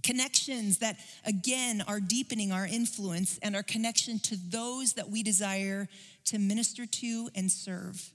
Connections 0.02 0.80
that, 0.80 0.98
again, 1.24 1.84
are 1.88 2.00
deepening 2.00 2.52
our 2.52 2.66
influence 2.66 3.38
and 3.44 3.56
our 3.56 3.62
connection 3.62 4.18
to 4.22 4.36
those 4.36 4.94
that 4.94 5.10
we 5.10 5.22
desire 5.22 5.88
to 6.26 6.40
minister 6.40 6.88
to 6.88 7.30
and 7.36 7.52
serve. 7.52 8.12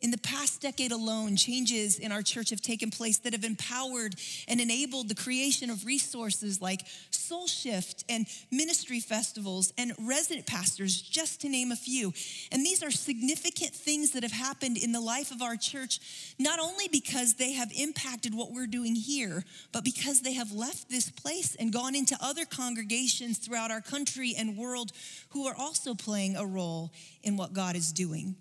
In 0.00 0.10
the 0.10 0.18
past 0.18 0.62
decade 0.62 0.92
alone, 0.92 1.36
changes 1.36 1.98
in 1.98 2.10
our 2.10 2.22
church 2.22 2.48
have 2.50 2.62
taken 2.62 2.90
place 2.90 3.18
that 3.18 3.34
have 3.34 3.44
empowered 3.44 4.14
and 4.48 4.58
enabled 4.58 5.10
the 5.10 5.14
creation 5.14 5.68
of 5.68 5.84
resources 5.84 6.62
like 6.62 6.80
Soul 7.10 7.46
Shift 7.46 8.04
and 8.08 8.26
ministry 8.50 9.00
festivals 9.00 9.74
and 9.76 9.92
resident 9.98 10.46
pastors, 10.46 11.02
just 11.02 11.42
to 11.42 11.50
name 11.50 11.70
a 11.70 11.76
few. 11.76 12.14
And 12.50 12.64
these 12.64 12.82
are 12.82 12.90
significant 12.90 13.74
things 13.74 14.12
that 14.12 14.22
have 14.22 14.32
happened 14.32 14.78
in 14.78 14.92
the 14.92 15.02
life 15.02 15.30
of 15.32 15.42
our 15.42 15.56
church, 15.56 16.00
not 16.38 16.58
only 16.58 16.88
because 16.88 17.34
they 17.34 17.52
have 17.52 17.70
impacted 17.76 18.34
what 18.34 18.52
we're 18.52 18.66
doing 18.66 18.94
here, 18.94 19.44
but 19.70 19.84
because 19.84 20.22
they 20.22 20.32
have 20.32 20.50
left 20.50 20.88
this 20.88 21.10
place 21.10 21.54
and 21.56 21.74
gone 21.74 21.94
into 21.94 22.16
other 22.22 22.46
congregations 22.46 23.36
throughout 23.36 23.70
our 23.70 23.82
country 23.82 24.34
and 24.38 24.56
world 24.56 24.92
who 25.30 25.46
are 25.46 25.54
also 25.58 25.94
playing 25.94 26.36
a 26.36 26.46
role 26.46 26.90
in 27.22 27.36
what 27.36 27.52
God 27.52 27.76
is 27.76 27.92
doing. 27.92 28.34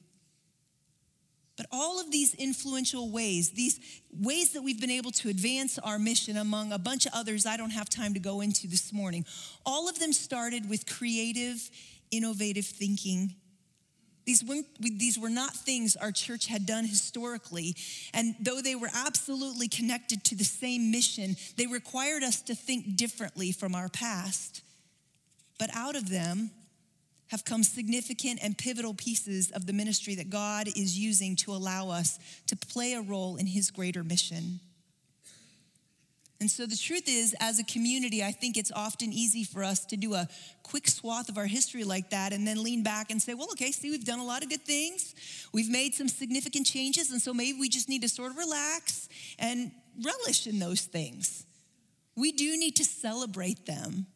But 1.59 1.65
all 1.73 1.99
of 1.99 2.09
these 2.09 2.35
influential 2.35 3.11
ways, 3.11 3.51
these 3.51 3.81
ways 4.17 4.53
that 4.53 4.61
we've 4.61 4.79
been 4.79 4.89
able 4.89 5.11
to 5.11 5.27
advance 5.27 5.77
our 5.77 5.99
mission 5.99 6.37
among 6.37 6.71
a 6.71 6.79
bunch 6.79 7.05
of 7.05 7.11
others 7.13 7.45
I 7.45 7.57
don't 7.57 7.71
have 7.71 7.89
time 7.89 8.13
to 8.13 8.19
go 8.21 8.39
into 8.39 8.65
this 8.65 8.93
morning, 8.93 9.25
all 9.65 9.89
of 9.89 9.99
them 9.99 10.13
started 10.13 10.69
with 10.69 10.85
creative, 10.85 11.69
innovative 12.11 12.65
thinking. 12.65 13.35
These, 14.25 14.45
these 14.79 15.19
were 15.19 15.29
not 15.29 15.53
things 15.53 15.97
our 15.97 16.13
church 16.13 16.47
had 16.47 16.65
done 16.65 16.85
historically. 16.85 17.75
And 18.13 18.35
though 18.39 18.61
they 18.61 18.75
were 18.75 18.91
absolutely 18.95 19.67
connected 19.67 20.23
to 20.25 20.35
the 20.35 20.45
same 20.45 20.91
mission, 20.91 21.35
they 21.57 21.67
required 21.67 22.23
us 22.23 22.41
to 22.43 22.55
think 22.55 22.95
differently 22.95 23.51
from 23.51 23.75
our 23.75 23.89
past. 23.89 24.61
But 25.57 25.75
out 25.75 25.97
of 25.97 26.09
them, 26.09 26.51
have 27.29 27.45
come 27.45 27.63
significant 27.63 28.39
and 28.41 28.57
pivotal 28.57 28.93
pieces 28.93 29.51
of 29.51 29.65
the 29.65 29.73
ministry 29.73 30.15
that 30.15 30.29
God 30.29 30.67
is 30.67 30.97
using 30.97 31.35
to 31.37 31.51
allow 31.51 31.89
us 31.89 32.19
to 32.47 32.55
play 32.55 32.93
a 32.93 33.01
role 33.01 33.35
in 33.35 33.47
his 33.47 33.71
greater 33.71 34.03
mission. 34.03 34.59
And 36.41 36.49
so 36.49 36.65
the 36.65 36.77
truth 36.77 37.03
is, 37.07 37.35
as 37.41 37.59
a 37.59 37.65
community, 37.65 38.23
I 38.23 38.31
think 38.31 38.55
it's 38.55 38.71
often 38.71 39.11
easy 39.11 39.43
for 39.43 39.61
us 39.61 39.85
to 39.87 39.97
do 39.97 40.13
a 40.13 40.27
quick 40.63 40.87
swath 40.87 41.27
of 41.27 41.37
our 41.37 41.45
history 41.45 41.83
like 41.83 42.11
that 42.11 42.31
and 42.31 42.47
then 42.47 42.63
lean 42.63 42.81
back 42.81 43.11
and 43.11 43.21
say, 43.21 43.33
well, 43.33 43.49
okay, 43.51 43.71
see, 43.71 43.89
we've 43.89 44.05
done 44.05 44.19
a 44.19 44.25
lot 44.25 44.41
of 44.41 44.49
good 44.49 44.61
things. 44.61 45.13
We've 45.53 45.69
made 45.69 45.95
some 45.95 46.07
significant 46.07 46.65
changes. 46.65 47.11
And 47.11 47.21
so 47.21 47.33
maybe 47.33 47.59
we 47.59 47.67
just 47.67 47.89
need 47.89 48.03
to 48.03 48.09
sort 48.09 48.31
of 48.31 48.37
relax 48.37 49.09
and 49.37 49.71
relish 50.01 50.47
in 50.47 50.59
those 50.59 50.81
things. 50.81 51.45
We 52.15 52.31
do 52.31 52.57
need 52.57 52.77
to 52.77 52.85
celebrate 52.85 53.65
them. 53.65 54.07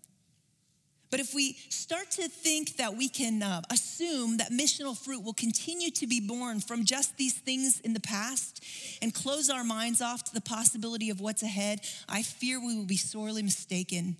But 1.14 1.20
if 1.20 1.36
we 1.36 1.54
start 1.70 2.10
to 2.14 2.28
think 2.28 2.78
that 2.78 2.98
we 2.98 3.08
can 3.08 3.44
uh, 3.44 3.62
assume 3.70 4.38
that 4.38 4.50
missional 4.50 4.98
fruit 4.98 5.24
will 5.24 5.36
continue 5.36 5.92
to 5.92 6.08
be 6.08 6.20
borne 6.20 6.60
from 6.60 6.86
just 6.86 7.18
these 7.18 7.36
things 7.36 7.80
in 7.82 7.94
the 7.94 8.00
past 8.00 8.66
and 9.00 9.14
close 9.14 9.48
our 9.52 9.64
minds 9.64 10.02
off 10.02 10.24
to 10.24 10.34
the 10.34 10.42
possibility 10.42 11.12
of 11.12 11.22
what's 11.22 11.44
ahead, 11.44 11.82
I 12.10 12.24
fear 12.24 12.60
we 12.60 12.76
will 12.76 12.88
be 12.88 12.98
sorely 12.98 13.44
mistaken. 13.44 14.18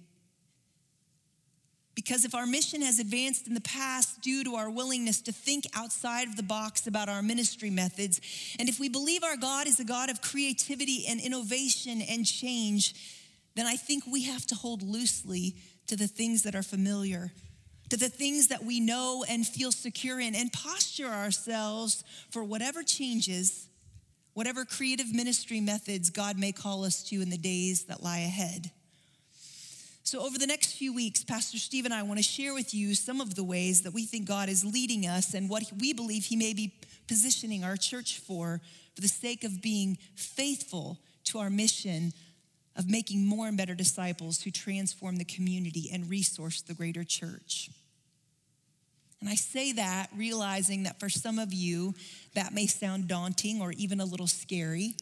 Because 1.96 2.26
if 2.26 2.36
our 2.36 2.46
mission 2.46 2.84
has 2.84 3.00
advanced 3.00 3.48
in 3.48 3.56
the 3.56 3.62
past 3.62 4.22
due 4.22 4.44
to 4.44 4.54
our 4.54 4.70
willingness 4.70 5.20
to 5.22 5.32
think 5.32 5.64
outside 5.76 6.28
of 6.28 6.36
the 6.36 6.44
box 6.44 6.86
about 6.86 7.10
our 7.10 7.24
ministry 7.24 7.72
methods, 7.72 8.22
and 8.60 8.70
if 8.70 8.80
we 8.80 8.88
believe 8.88 9.24
our 9.24 9.38
God 9.38 9.66
is 9.66 9.80
a 9.80 9.84
God 9.84 10.12
of 10.12 10.22
creativity 10.22 11.06
and 11.10 11.20
innovation 11.20 12.04
and 12.04 12.24
change, 12.24 12.94
then 13.56 13.66
I 13.66 13.78
think 13.78 14.04
we 14.06 14.26
have 14.26 14.46
to 14.48 14.56
hold 14.56 14.84
loosely 14.84 15.56
to 15.88 15.96
the 15.96 16.08
things 16.08 16.44
that 16.44 16.56
are 16.56 16.64
familiar, 16.64 17.32
to 17.90 17.98
the 17.98 18.10
things 18.10 18.48
that 18.48 18.64
we 18.64 18.80
know 18.80 19.24
and 19.28 19.46
feel 19.46 19.72
secure 19.72 20.20
in, 20.20 20.36
and 20.36 20.52
posture 20.52 21.08
ourselves 21.08 22.04
for 22.32 22.44
whatever 22.44 22.84
changes, 22.84 23.68
whatever 24.34 24.66
creative 24.66 25.14
ministry 25.14 25.60
methods 25.60 26.10
God 26.10 26.38
may 26.38 26.52
call 26.52 26.86
us 26.86 27.04
to 27.10 27.22
in 27.22 27.30
the 27.30 27.38
days 27.38 27.86
that 27.86 28.02
lie 28.02 28.20
ahead. 28.20 28.72
So, 30.06 30.20
over 30.20 30.38
the 30.38 30.48
next 30.48 30.74
few 30.74 30.94
weeks, 30.94 31.24
Pastor 31.24 31.58
Steve 31.58 31.86
and 31.86 31.94
I 31.94 32.04
want 32.04 32.20
to 32.20 32.24
share 32.24 32.54
with 32.54 32.74
you 32.74 32.94
some 32.94 33.22
of 33.22 33.36
the 33.36 33.44
ways 33.44 33.84
that 33.84 33.94
we 33.94 34.06
think 34.06 34.28
God 34.28 34.50
is 34.50 34.66
leading 34.66 35.08
us 35.08 35.34
and 35.34 35.50
what 35.50 35.64
we 35.80 35.94
believe 35.94 36.26
He 36.26 36.36
may 36.36 36.54
be 36.54 36.74
positioning 37.08 37.64
our 37.64 37.78
church 37.78 38.20
for, 38.20 38.60
for 38.96 39.02
the 39.02 39.08
sake 39.08 39.44
of 39.44 39.62
being 39.62 39.98
faithful 40.16 41.00
to 41.26 41.40
our 41.40 41.50
mission 41.50 42.12
of 42.76 42.90
making 42.90 43.26
more 43.26 43.48
and 43.48 43.58
better 43.58 43.76
disciples 43.76 44.42
who 44.42 44.52
transform 44.52 45.18
the 45.18 45.26
community 45.26 45.90
and 45.92 46.10
resource 46.10 46.62
the 46.62 46.74
greater 46.74 47.04
church. 47.04 47.70
And 49.22 49.30
I 49.30 49.36
say 49.36 49.72
that 49.74 50.10
realizing 50.16 50.84
that 50.84 51.00
for 51.00 51.08
some 51.08 51.40
of 51.40 51.54
you, 51.54 51.94
that 52.34 52.54
may 52.54 52.68
sound 52.68 53.08
daunting 53.08 53.62
or 53.62 53.72
even 53.72 54.02
a 54.02 54.06
little 54.06 54.28
scary. 54.28 54.96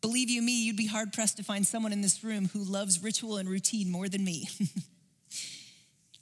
Believe 0.00 0.28
you 0.28 0.42
me, 0.42 0.64
you'd 0.64 0.76
be 0.76 0.86
hard 0.86 1.12
pressed 1.12 1.38
to 1.38 1.42
find 1.42 1.66
someone 1.66 1.92
in 1.92 2.02
this 2.02 2.22
room 2.22 2.50
who 2.52 2.62
loves 2.62 3.02
ritual 3.02 3.38
and 3.38 3.48
routine 3.48 3.90
more 3.90 4.08
than 4.08 4.22
me. 4.22 4.48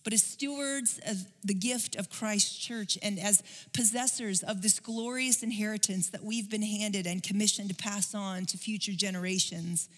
but 0.07 0.13
as 0.13 0.23
stewards 0.23 1.01
of 1.05 1.27
the 1.43 1.53
gift 1.53 1.97
of 1.97 2.09
Christ's 2.09 2.57
church 2.57 2.97
and 3.03 3.19
as 3.19 3.43
possessors 3.73 4.45
of 4.45 4.63
this 4.63 4.79
glorious 4.79 5.43
inheritance 5.43 6.11
that 6.11 6.23
we've 6.23 6.49
been 6.49 6.63
handed 6.63 7.09
and 7.09 7.25
commissioned 7.25 7.71
to 7.71 7.75
pass 7.75 8.15
on 8.15 8.47
to 8.47 8.57
future 8.57 8.93
generations, 8.93 9.89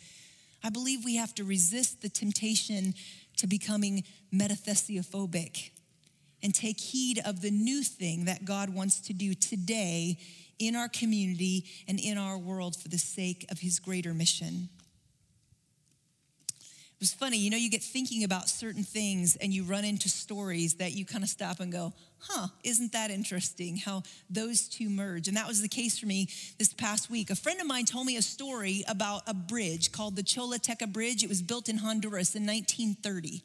I 0.64 0.70
believe 0.70 1.04
we 1.04 1.16
have 1.16 1.34
to 1.34 1.44
resist 1.44 2.00
the 2.00 2.08
temptation 2.08 2.94
to 3.36 3.46
becoming 3.46 4.02
metathesiophobic 4.34 5.72
and 6.42 6.54
take 6.54 6.80
heed 6.80 7.20
of 7.26 7.42
the 7.42 7.50
new 7.50 7.82
thing 7.82 8.24
that 8.24 8.46
God 8.46 8.70
wants 8.70 9.00
to 9.00 9.12
do 9.12 9.34
today 9.34 10.16
in 10.58 10.74
our 10.74 10.88
community 10.88 11.66
and 11.86 12.00
in 12.00 12.16
our 12.16 12.38
world 12.38 12.76
for 12.76 12.88
the 12.88 12.96
sake 12.96 13.44
of 13.50 13.58
his 13.58 13.78
greater 13.78 14.14
mission. 14.14 14.70
It 16.98 17.02
was 17.02 17.14
funny, 17.14 17.38
you 17.38 17.48
know, 17.48 17.56
you 17.56 17.70
get 17.70 17.84
thinking 17.84 18.24
about 18.24 18.48
certain 18.48 18.82
things 18.82 19.36
and 19.36 19.52
you 19.52 19.62
run 19.62 19.84
into 19.84 20.08
stories 20.08 20.74
that 20.74 20.94
you 20.94 21.04
kind 21.04 21.22
of 21.22 21.30
stop 21.30 21.60
and 21.60 21.70
go, 21.70 21.92
huh, 22.18 22.48
isn't 22.64 22.90
that 22.90 23.12
interesting 23.12 23.76
how 23.76 24.02
those 24.28 24.68
two 24.68 24.90
merge? 24.90 25.28
And 25.28 25.36
that 25.36 25.46
was 25.46 25.62
the 25.62 25.68
case 25.68 25.96
for 25.96 26.06
me 26.06 26.26
this 26.58 26.72
past 26.72 27.08
week. 27.08 27.30
A 27.30 27.36
friend 27.36 27.60
of 27.60 27.68
mine 27.68 27.84
told 27.84 28.06
me 28.06 28.16
a 28.16 28.22
story 28.22 28.82
about 28.88 29.22
a 29.28 29.34
bridge 29.34 29.92
called 29.92 30.16
the 30.16 30.24
Choluteca 30.24 30.92
Bridge. 30.92 31.22
It 31.22 31.28
was 31.28 31.40
built 31.40 31.68
in 31.68 31.76
Honduras 31.76 32.34
in 32.34 32.44
1930. 32.44 33.44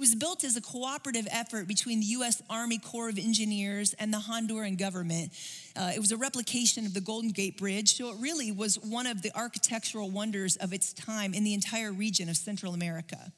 It 0.00 0.08
was 0.08 0.14
built 0.14 0.44
as 0.44 0.56
a 0.56 0.62
cooperative 0.62 1.28
effort 1.30 1.68
between 1.68 2.00
the 2.00 2.06
U.S. 2.06 2.40
Army 2.48 2.78
Corps 2.78 3.10
of 3.10 3.18
Engineers 3.18 3.92
and 3.98 4.10
the 4.10 4.16
Honduran 4.16 4.78
government. 4.78 5.30
Uh, 5.76 5.92
it 5.94 5.98
was 5.98 6.10
a 6.10 6.16
replication 6.16 6.86
of 6.86 6.94
the 6.94 7.02
Golden 7.02 7.32
Gate 7.32 7.58
Bridge, 7.58 7.96
so 7.96 8.08
it 8.08 8.16
really 8.18 8.50
was 8.50 8.76
one 8.76 9.06
of 9.06 9.20
the 9.20 9.30
architectural 9.36 10.10
wonders 10.10 10.56
of 10.56 10.72
its 10.72 10.94
time 10.94 11.34
in 11.34 11.44
the 11.44 11.52
entire 11.52 11.92
region 11.92 12.30
of 12.30 12.38
Central 12.38 12.72
America. 12.72 13.30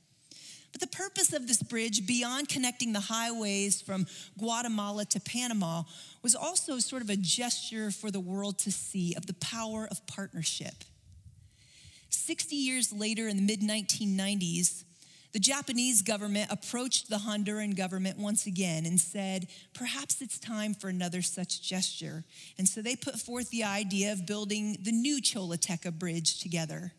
But 0.71 0.81
the 0.81 0.87
purpose 0.87 1.33
of 1.33 1.49
this 1.49 1.65
bridge, 1.65 2.07
beyond 2.07 2.49
connecting 2.49 2.93
the 2.93 3.01
highways 3.01 3.83
from 3.83 4.07
Guatemala 4.39 5.05
to 5.07 5.19
Panama, 5.19 5.83
was 6.23 6.37
also 6.37 6.79
sort 6.79 7.03
of 7.03 7.11
a 7.11 7.17
gesture 7.17 7.91
for 7.91 8.13
the 8.13 8.21
world 8.21 8.61
to 8.61 8.71
see 8.71 9.15
of 9.17 9.27
the 9.27 9.35
power 9.35 9.89
of 9.91 10.07
partnership. 10.07 10.85
60 12.11 12.55
years 12.55 12.93
later, 12.93 13.27
in 13.27 13.35
the 13.35 13.43
mid 13.43 13.63
1990s, 13.63 14.85
the 15.33 15.39
Japanese 15.39 16.03
government 16.03 16.51
approached 16.51 17.09
the 17.09 17.17
Honduran 17.17 17.75
government 17.75 18.19
once 18.19 18.47
again 18.47 18.85
and 18.85 19.01
said, 19.01 19.49
perhaps 19.73 20.21
it's 20.21 20.39
time 20.39 20.75
for 20.75 20.89
another 20.89 21.23
such 21.23 21.63
gesture. 21.63 22.25
And 22.59 22.69
so 22.69 22.83
they 22.83 22.97
put 22.97 23.19
forth 23.19 23.51
the 23.51 23.65
idea 23.65 24.13
of 24.13 24.27
building 24.27 24.77
the 24.83 24.93
new 24.93 25.23
Choluteca 25.23 25.91
Bridge 25.93 26.41
together. 26.41 26.93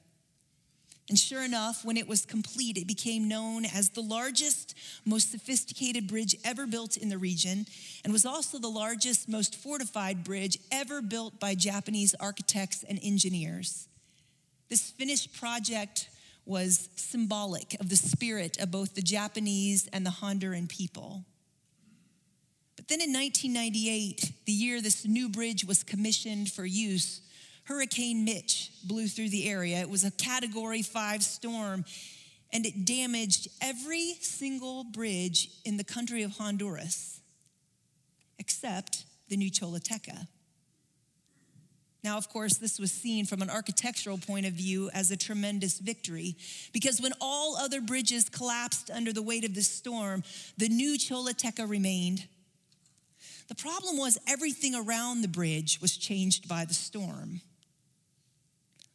And 1.09 1.19
sure 1.19 1.43
enough, 1.43 1.83
when 1.83 1.97
it 1.97 2.07
was 2.07 2.25
complete, 2.25 2.77
it 2.77 2.87
became 2.87 3.27
known 3.27 3.65
as 3.65 3.89
the 3.89 4.01
largest, 4.01 4.73
most 5.05 5.31
sophisticated 5.31 6.07
bridge 6.07 6.35
ever 6.45 6.65
built 6.65 6.95
in 6.95 7.09
the 7.09 7.17
region, 7.17 7.65
and 8.03 8.13
was 8.13 8.25
also 8.25 8.57
the 8.57 8.69
largest, 8.69 9.27
most 9.27 9.53
fortified 9.53 10.23
bridge 10.23 10.57
ever 10.71 11.01
built 11.01 11.39
by 11.41 11.55
Japanese 11.55 12.15
architects 12.21 12.85
and 12.87 12.99
engineers. 13.03 13.89
This 14.69 14.91
finished 14.91 15.33
project 15.33 16.09
was 16.45 16.89
symbolic 16.95 17.75
of 17.79 17.89
the 17.89 17.95
spirit 17.95 18.57
of 18.59 18.71
both 18.71 18.95
the 18.95 19.01
Japanese 19.01 19.87
and 19.93 20.05
the 20.05 20.09
Honduran 20.09 20.67
people. 20.67 21.23
But 22.75 22.87
then 22.87 23.01
in 23.01 23.13
1998, 23.13 24.33
the 24.45 24.51
year 24.51 24.81
this 24.81 25.05
new 25.05 25.29
bridge 25.29 25.63
was 25.63 25.83
commissioned 25.83 26.51
for 26.51 26.65
use, 26.65 27.21
Hurricane 27.65 28.25
Mitch 28.25 28.71
blew 28.83 29.07
through 29.07 29.29
the 29.29 29.49
area. 29.49 29.79
It 29.79 29.89
was 29.89 30.03
a 30.03 30.11
category 30.11 30.81
five 30.81 31.23
storm, 31.23 31.85
and 32.51 32.65
it 32.65 32.85
damaged 32.85 33.47
every 33.61 34.15
single 34.19 34.83
bridge 34.83 35.49
in 35.63 35.77
the 35.77 35.83
country 35.83 36.23
of 36.23 36.31
Honduras, 36.31 37.21
except 38.37 39.05
the 39.29 39.37
new 39.37 39.49
Choluteca. 39.49 40.27
Now, 42.03 42.17
of 42.17 42.27
course, 42.27 42.57
this 42.57 42.79
was 42.79 42.91
seen 42.91 43.25
from 43.25 43.41
an 43.41 43.49
architectural 43.49 44.17
point 44.17 44.45
of 44.45 44.53
view 44.53 44.89
as 44.93 45.09
a 45.09 45.17
tremendous 45.17 45.79
victory 45.79 46.35
because 46.73 46.99
when 46.99 47.13
all 47.21 47.55
other 47.55 47.79
bridges 47.79 48.27
collapsed 48.27 48.91
under 48.91 49.13
the 49.13 49.21
weight 49.21 49.45
of 49.45 49.55
the 49.55 49.61
storm, 49.61 50.23
the 50.57 50.67
new 50.67 50.97
Choluteca 50.97 51.67
remained. 51.67 52.27
The 53.47 53.55
problem 53.55 53.97
was 53.97 54.17
everything 54.27 54.75
around 54.75 55.21
the 55.21 55.27
bridge 55.29 55.79
was 55.81 55.95
changed 55.95 56.47
by 56.47 56.65
the 56.65 56.73
storm. 56.73 57.41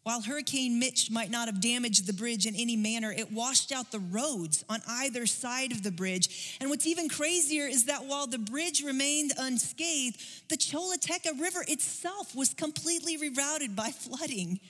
While 0.08 0.22
Hurricane 0.22 0.78
Mitch 0.78 1.10
might 1.10 1.30
not 1.30 1.48
have 1.48 1.60
damaged 1.60 2.06
the 2.06 2.14
bridge 2.14 2.46
in 2.46 2.54
any 2.54 2.76
manner, 2.76 3.12
it 3.12 3.30
washed 3.30 3.70
out 3.70 3.92
the 3.92 3.98
roads 3.98 4.64
on 4.66 4.80
either 4.88 5.26
side 5.26 5.70
of 5.70 5.82
the 5.82 5.90
bridge. 5.90 6.56
And 6.62 6.70
what's 6.70 6.86
even 6.86 7.10
crazier 7.10 7.66
is 7.66 7.84
that 7.84 8.06
while 8.06 8.26
the 8.26 8.38
bridge 8.38 8.82
remained 8.82 9.34
unscathed, 9.38 10.18
the 10.48 10.56
Choluteca 10.56 11.38
River 11.38 11.62
itself 11.68 12.34
was 12.34 12.54
completely 12.54 13.18
rerouted 13.18 13.76
by 13.76 13.90
flooding. 13.90 14.60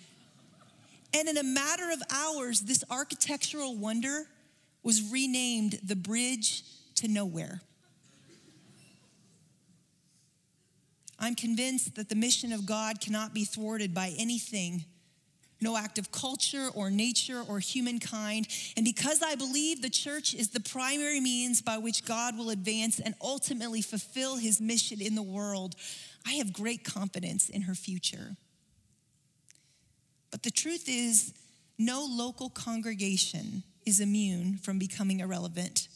And 1.15 1.29
in 1.29 1.37
a 1.37 1.45
matter 1.45 1.89
of 1.93 2.03
hours, 2.13 2.63
this 2.63 2.83
architectural 2.91 3.77
wonder 3.77 4.27
was 4.83 5.09
renamed 5.13 5.79
the 5.85 5.95
Bridge 5.95 6.65
to 6.97 7.07
Nowhere. 7.07 7.61
I'm 11.17 11.37
convinced 11.37 11.95
that 11.95 12.09
the 12.09 12.17
mission 12.17 12.53
of 12.53 12.67
God 12.67 13.01
cannot 13.01 13.33
be 13.33 13.45
thwarted 13.45 13.95
by 13.95 14.13
anything 14.19 14.85
no 15.61 15.77
act 15.77 15.99
of 15.99 16.13
culture 16.13 16.69
or 16.75 16.91
nature 16.91 17.43
or 17.49 17.59
humankind. 17.59 18.49
And 18.77 18.85
because 18.85 19.23
I 19.23 19.35
believe 19.35 19.83
the 19.83 19.91
church 19.91 20.35
is 20.35 20.51
the 20.51 20.61
primary 20.61 21.21
means 21.21 21.61
by 21.61 21.79
which 21.79 22.05
God 22.05 22.37
will 22.39 22.51
advance 22.51 23.01
and 23.01 23.15
ultimately 23.21 23.83
fulfill 23.83 24.37
his 24.37 24.61
mission 24.61 25.01
in 25.01 25.15
the 25.15 25.23
world, 25.23 25.75
I 26.27 26.35
have 26.35 26.53
great 26.53 26.85
confidence 26.85 27.49
in 27.49 27.63
her 27.63 27.75
future. 27.75 28.37
But 30.31 30.43
the 30.43 30.51
truth 30.51 30.89
is, 30.89 31.33
no 31.79 32.07
local 32.09 32.51
congregation 32.51 33.63
is 33.87 34.01
immune 34.01 34.59
from 34.59 34.79
becoming 34.79 35.21
irrelevant. 35.21 35.89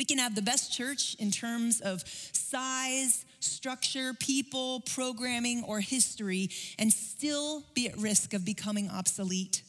We 0.00 0.06
can 0.06 0.16
have 0.16 0.34
the 0.34 0.40
best 0.40 0.72
church 0.72 1.14
in 1.18 1.30
terms 1.30 1.82
of 1.82 2.02
size, 2.06 3.26
structure, 3.40 4.14
people, 4.14 4.80
programming, 4.80 5.62
or 5.64 5.80
history, 5.80 6.48
and 6.78 6.90
still 6.90 7.64
be 7.74 7.86
at 7.86 7.98
risk 7.98 8.32
of 8.32 8.42
becoming 8.42 8.88
obsolete. 8.88 9.62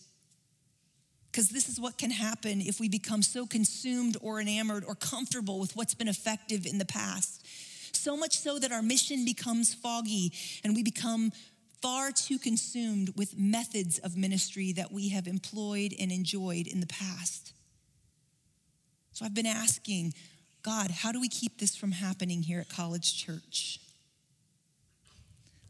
Because 1.30 1.50
this 1.50 1.67
is 1.67 1.82
what 1.82 1.98
can 1.98 2.12
happen 2.12 2.62
if 2.62 2.80
we 2.80 2.88
become 2.88 3.24
so 3.24 3.46
consumed 3.46 4.15
or 4.22 4.39
enamored 4.39 4.86
or 4.88 4.96
comfortable 4.96 5.60
with 5.60 5.76
what's 5.76 5.96
been 5.96 6.08
effective 6.08 6.65
in 6.65 6.78
the 6.78 6.86
past. 6.86 7.46
So 7.94 8.15
much 8.15 8.38
so 8.38 8.58
that 8.58 8.72
our 8.72 8.82
mission 8.82 9.26
becomes 9.26 9.74
foggy 9.74 10.32
and 10.63 10.78
we 10.78 10.82
become 10.82 11.34
far 11.82 12.13
too 12.13 12.39
consumed 12.39 13.12
with 13.17 13.38
methods 13.38 14.00
of 14.00 14.15
ministry 14.15 14.72
that 14.72 14.94
we 14.94 15.10
have 15.10 15.28
employed 15.28 15.94
and 16.00 16.10
enjoyed 16.10 16.67
in 16.67 16.80
the 16.80 16.88
past. 16.88 17.52
So 19.22 19.26
I've 19.26 19.36
been 19.36 19.46
asking 19.46 20.16
God, 20.64 20.90
how 20.90 21.12
do 21.12 21.22
we 21.22 21.30
keep 21.30 21.60
this 21.60 21.76
from 21.76 21.92
happening 21.92 22.42
here 22.42 22.60
at 22.60 22.70
College 22.70 23.24
Church? 23.24 23.80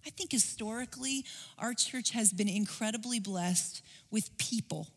I 0.06 0.10
think 0.10 0.32
historically, 0.32 1.26
our 1.60 1.74
church 1.74 2.12
has 2.12 2.32
been 2.32 2.48
incredibly 2.48 3.20
blessed 3.20 3.82
with 4.10 4.38
people, 4.38 4.88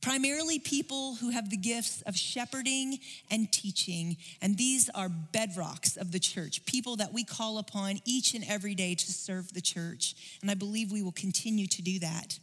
primarily 0.00 0.58
people 0.58 1.16
who 1.16 1.28
have 1.28 1.50
the 1.50 1.58
gifts 1.58 2.00
of 2.02 2.16
shepherding 2.16 3.00
and 3.30 3.52
teaching. 3.52 4.16
And 4.40 4.56
these 4.56 4.88
are 4.94 5.10
bedrocks 5.10 5.98
of 5.98 6.10
the 6.10 6.18
church, 6.18 6.64
people 6.64 6.96
that 6.96 7.12
we 7.12 7.22
call 7.22 7.58
upon 7.58 8.00
each 8.06 8.32
and 8.32 8.44
every 8.48 8.74
day 8.74 8.94
to 8.94 9.12
serve 9.12 9.52
the 9.52 9.60
church. 9.60 10.38
And 10.40 10.50
I 10.50 10.54
believe 10.54 10.90
we 10.90 11.02
will 11.02 11.12
continue 11.12 11.66
to 11.66 11.82
do 11.82 11.98
that. 11.98 12.38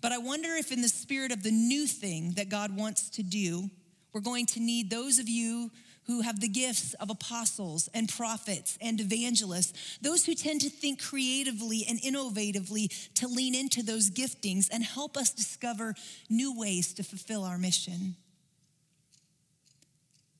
But 0.00 0.12
I 0.12 0.18
wonder 0.18 0.50
if, 0.50 0.70
in 0.70 0.80
the 0.80 0.88
spirit 0.88 1.32
of 1.32 1.42
the 1.42 1.50
new 1.50 1.88
thing 1.88 2.34
that 2.36 2.48
God 2.48 2.76
wants 2.76 3.10
to 3.10 3.24
do, 3.24 3.68
we're 4.16 4.22
going 4.22 4.46
to 4.46 4.60
need 4.60 4.88
those 4.88 5.18
of 5.18 5.28
you 5.28 5.70
who 6.06 6.22
have 6.22 6.40
the 6.40 6.48
gifts 6.48 6.94
of 6.94 7.10
apostles 7.10 7.86
and 7.92 8.08
prophets 8.08 8.78
and 8.80 8.98
evangelists, 8.98 9.98
those 10.00 10.24
who 10.24 10.34
tend 10.34 10.62
to 10.62 10.70
think 10.70 11.02
creatively 11.02 11.84
and 11.86 12.00
innovatively 12.00 12.88
to 13.12 13.28
lean 13.28 13.54
into 13.54 13.82
those 13.82 14.08
giftings 14.08 14.70
and 14.72 14.82
help 14.82 15.18
us 15.18 15.34
discover 15.34 15.94
new 16.30 16.58
ways 16.58 16.94
to 16.94 17.02
fulfill 17.02 17.44
our 17.44 17.58
mission. 17.58 18.16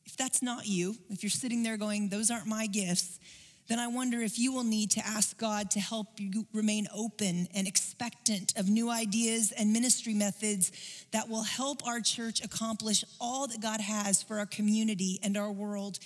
If 0.06 0.16
that's 0.16 0.42
not 0.42 0.66
you, 0.66 0.96
if 1.10 1.22
you're 1.22 1.28
sitting 1.28 1.62
there 1.62 1.76
going, 1.76 2.08
those 2.08 2.30
aren't 2.30 2.46
my 2.46 2.66
gifts, 2.68 3.20
then 3.68 3.80
I 3.80 3.88
wonder 3.88 4.20
if 4.20 4.38
you 4.38 4.52
will 4.52 4.64
need 4.64 4.92
to 4.92 5.04
ask 5.04 5.36
God 5.38 5.70
to 5.72 5.80
help 5.80 6.06
you 6.18 6.46
remain 6.52 6.86
open 6.94 7.48
and 7.52 7.66
expectant 7.66 8.56
of 8.56 8.68
new 8.68 8.90
ideas 8.90 9.52
and 9.52 9.72
ministry 9.72 10.14
methods 10.14 10.70
that 11.12 11.28
will 11.28 11.42
help 11.42 11.84
our 11.86 12.00
church 12.00 12.44
accomplish 12.44 13.04
all 13.20 13.48
that 13.48 13.60
God 13.60 13.80
has 13.80 14.22
for 14.22 14.38
our 14.38 14.46
community 14.46 15.18
and 15.22 15.36
our 15.36 15.50
world, 15.50 15.98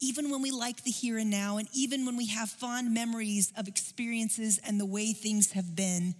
even 0.00 0.30
when 0.30 0.42
we 0.42 0.52
like 0.52 0.84
the 0.84 0.92
here 0.92 1.18
and 1.18 1.30
now, 1.30 1.56
and 1.58 1.68
even 1.74 2.06
when 2.06 2.16
we 2.16 2.26
have 2.28 2.48
fond 2.48 2.94
memories 2.94 3.52
of 3.56 3.66
experiences 3.66 4.60
and 4.64 4.78
the 4.78 4.86
way 4.86 5.12
things 5.12 5.52
have 5.52 5.74
been. 5.74 6.14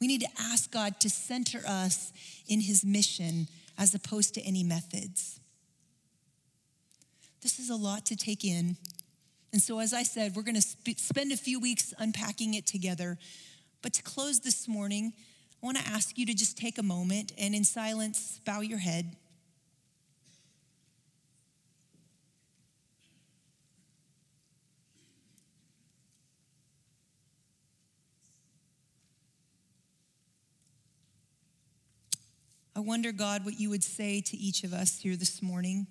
We 0.00 0.06
need 0.06 0.22
to 0.22 0.28
ask 0.40 0.70
God 0.70 0.98
to 1.00 1.10
center 1.10 1.60
us 1.68 2.10
in 2.48 2.60
his 2.60 2.84
mission 2.86 3.48
as 3.76 3.94
opposed 3.94 4.32
to 4.34 4.40
any 4.42 4.64
methods. 4.64 5.40
This 7.42 7.58
is 7.58 7.68
a 7.68 7.76
lot 7.76 8.06
to 8.06 8.16
take 8.16 8.44
in. 8.44 8.76
And 9.52 9.60
so, 9.60 9.80
as 9.80 9.92
I 9.92 10.04
said, 10.04 10.36
we're 10.36 10.42
going 10.42 10.54
to 10.54 10.62
sp- 10.62 10.98
spend 10.98 11.32
a 11.32 11.36
few 11.36 11.58
weeks 11.58 11.92
unpacking 11.98 12.54
it 12.54 12.66
together. 12.66 13.18
But 13.82 13.92
to 13.94 14.02
close 14.02 14.40
this 14.40 14.68
morning, 14.68 15.12
I 15.62 15.66
want 15.66 15.78
to 15.78 15.88
ask 15.88 16.16
you 16.16 16.26
to 16.26 16.34
just 16.34 16.56
take 16.56 16.78
a 16.78 16.82
moment 16.82 17.32
and 17.36 17.54
in 17.54 17.64
silence 17.64 18.40
bow 18.44 18.60
your 18.60 18.78
head. 18.78 19.16
I 32.76 32.80
wonder, 32.80 33.12
God, 33.12 33.44
what 33.44 33.60
you 33.60 33.68
would 33.68 33.84
say 33.84 34.22
to 34.22 34.36
each 34.38 34.64
of 34.64 34.72
us 34.72 35.00
here 35.00 35.16
this 35.16 35.42
morning. 35.42 35.86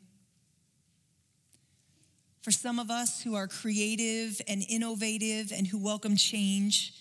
For 2.41 2.51
some 2.51 2.79
of 2.79 2.89
us 2.89 3.21
who 3.21 3.35
are 3.35 3.47
creative 3.47 4.41
and 4.47 4.63
innovative 4.69 5.51
and 5.51 5.67
who 5.67 5.77
welcome 5.77 6.15
change, 6.15 6.93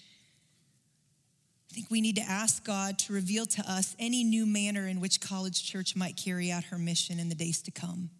I 1.71 1.75
think 1.75 1.91
we 1.91 2.01
need 2.01 2.17
to 2.17 2.23
ask 2.23 2.65
God 2.65 2.99
to 3.01 3.13
reveal 3.13 3.47
to 3.47 3.63
us 3.71 3.95
any 3.99 4.25
new 4.25 4.47
manner 4.47 4.89
in 4.89 5.01
which 5.01 5.21
College 5.21 5.63
Church 5.65 5.95
might 5.95 6.17
carry 6.17 6.51
out 6.51 6.65
her 6.65 6.79
mission 6.79 7.21
in 7.21 7.29
the 7.29 7.35
days 7.35 7.63
to 7.63 7.71
come. 7.71 8.11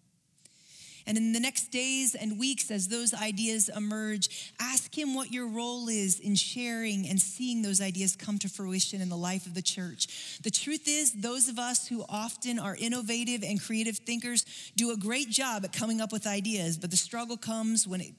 And 1.09 1.17
in 1.17 1.33
the 1.33 1.39
next 1.39 1.71
days 1.71 2.13
and 2.13 2.37
weeks, 2.37 2.69
as 2.69 2.87
those 2.87 3.15
ideas 3.15 3.67
emerge, 3.75 4.53
ask 4.59 4.95
Him 4.95 5.15
what 5.15 5.31
your 5.31 5.47
role 5.47 5.89
is 5.89 6.19
in 6.19 6.35
sharing 6.35 7.07
and 7.07 7.19
seeing 7.19 7.63
those 7.63 7.81
ideas 7.81 8.15
come 8.15 8.37
to 8.37 8.47
fruition 8.47 9.01
in 9.01 9.09
the 9.09 9.17
life 9.17 9.47
of 9.47 9.55
the 9.55 9.61
church. 9.63 10.39
The 10.43 10.51
truth 10.51 10.87
is, 10.87 11.11
those 11.13 11.49
of 11.49 11.57
us 11.57 11.87
who 11.87 12.05
often 12.07 12.59
are 12.59 12.75
innovative 12.75 13.41
and 13.41 13.59
creative 13.59 13.97
thinkers 13.97 14.45
do 14.75 14.91
a 14.91 14.97
great 14.97 15.31
job 15.31 15.65
at 15.65 15.73
coming 15.73 15.99
up 15.99 16.11
with 16.11 16.27
ideas, 16.27 16.77
but 16.77 16.91
the 16.91 16.97
struggle 16.97 17.37
comes 17.37 17.87
when 17.87 18.01
it 18.01 18.13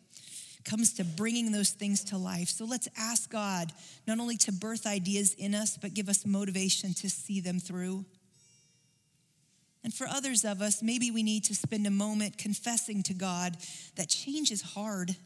comes 0.65 0.93
to 0.95 1.05
bringing 1.05 1.53
those 1.53 1.71
things 1.71 2.03
to 2.07 2.19
life. 2.19 2.49
So 2.49 2.65
let's 2.65 2.89
ask 2.99 3.31
God 3.31 3.73
not 4.09 4.19
only 4.19 4.37
to 4.39 4.53
birth 4.53 4.85
ideas 4.85 5.35
in 5.35 5.55
us, 5.55 5.77
but 5.77 5.95
give 5.95 6.09
us 6.09 6.27
motivation 6.27 6.93
to 6.95 7.09
see 7.09 7.41
them 7.41 7.61
through. 7.61 8.05
And 9.83 9.95
for 9.95 10.07
others 10.07 10.45
of 10.45 10.61
us, 10.61 10.83
maybe 10.83 11.11
we 11.11 11.23
need 11.23 11.45
to 11.45 11.55
spend 11.55 11.87
a 11.87 11.91
moment 11.91 12.37
confessing 12.37 13.03
to 13.05 13.15
God 13.15 13.57
that 13.97 14.09
change 14.09 14.51
is 14.51 14.61
hard. 14.63 15.17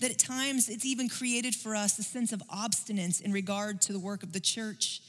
That 0.00 0.10
at 0.10 0.18
times 0.18 0.68
it's 0.68 0.84
even 0.84 1.08
created 1.08 1.54
for 1.54 1.76
us 1.76 1.98
a 1.98 2.02
sense 2.02 2.32
of 2.32 2.42
obstinance 2.48 3.20
in 3.20 3.32
regard 3.32 3.80
to 3.82 3.92
the 3.92 4.00
work 4.00 4.24
of 4.24 4.32
the 4.32 4.40
church. 4.40 5.00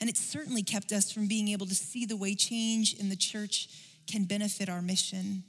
And 0.00 0.08
it's 0.08 0.20
certainly 0.20 0.62
kept 0.62 0.92
us 0.92 1.12
from 1.12 1.28
being 1.28 1.48
able 1.48 1.66
to 1.66 1.74
see 1.74 2.06
the 2.06 2.16
way 2.16 2.34
change 2.34 2.94
in 2.94 3.10
the 3.10 3.16
church 3.16 3.68
can 4.10 4.24
benefit 4.24 4.70
our 4.70 4.80
mission. 4.80 5.44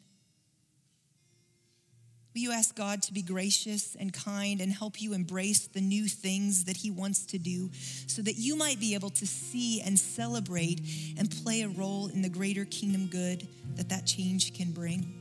Will 2.33 2.41
you 2.41 2.51
ask 2.53 2.75
God 2.75 3.01
to 3.03 3.13
be 3.13 3.21
gracious 3.21 3.95
and 3.99 4.13
kind 4.13 4.61
and 4.61 4.71
help 4.71 5.01
you 5.01 5.13
embrace 5.13 5.67
the 5.67 5.81
new 5.81 6.07
things 6.07 6.63
that 6.63 6.77
He 6.77 6.89
wants 6.89 7.25
to 7.27 7.37
do 7.37 7.69
so 8.07 8.21
that 8.21 8.35
you 8.37 8.55
might 8.55 8.79
be 8.79 8.93
able 8.93 9.09
to 9.09 9.27
see 9.27 9.81
and 9.81 9.99
celebrate 9.99 10.79
and 11.17 11.29
play 11.29 11.63
a 11.63 11.67
role 11.67 12.07
in 12.07 12.21
the 12.21 12.29
greater 12.29 12.63
kingdom 12.63 13.07
good 13.07 13.45
that 13.75 13.89
that 13.89 14.05
change 14.05 14.53
can 14.53 14.71
bring? 14.71 15.13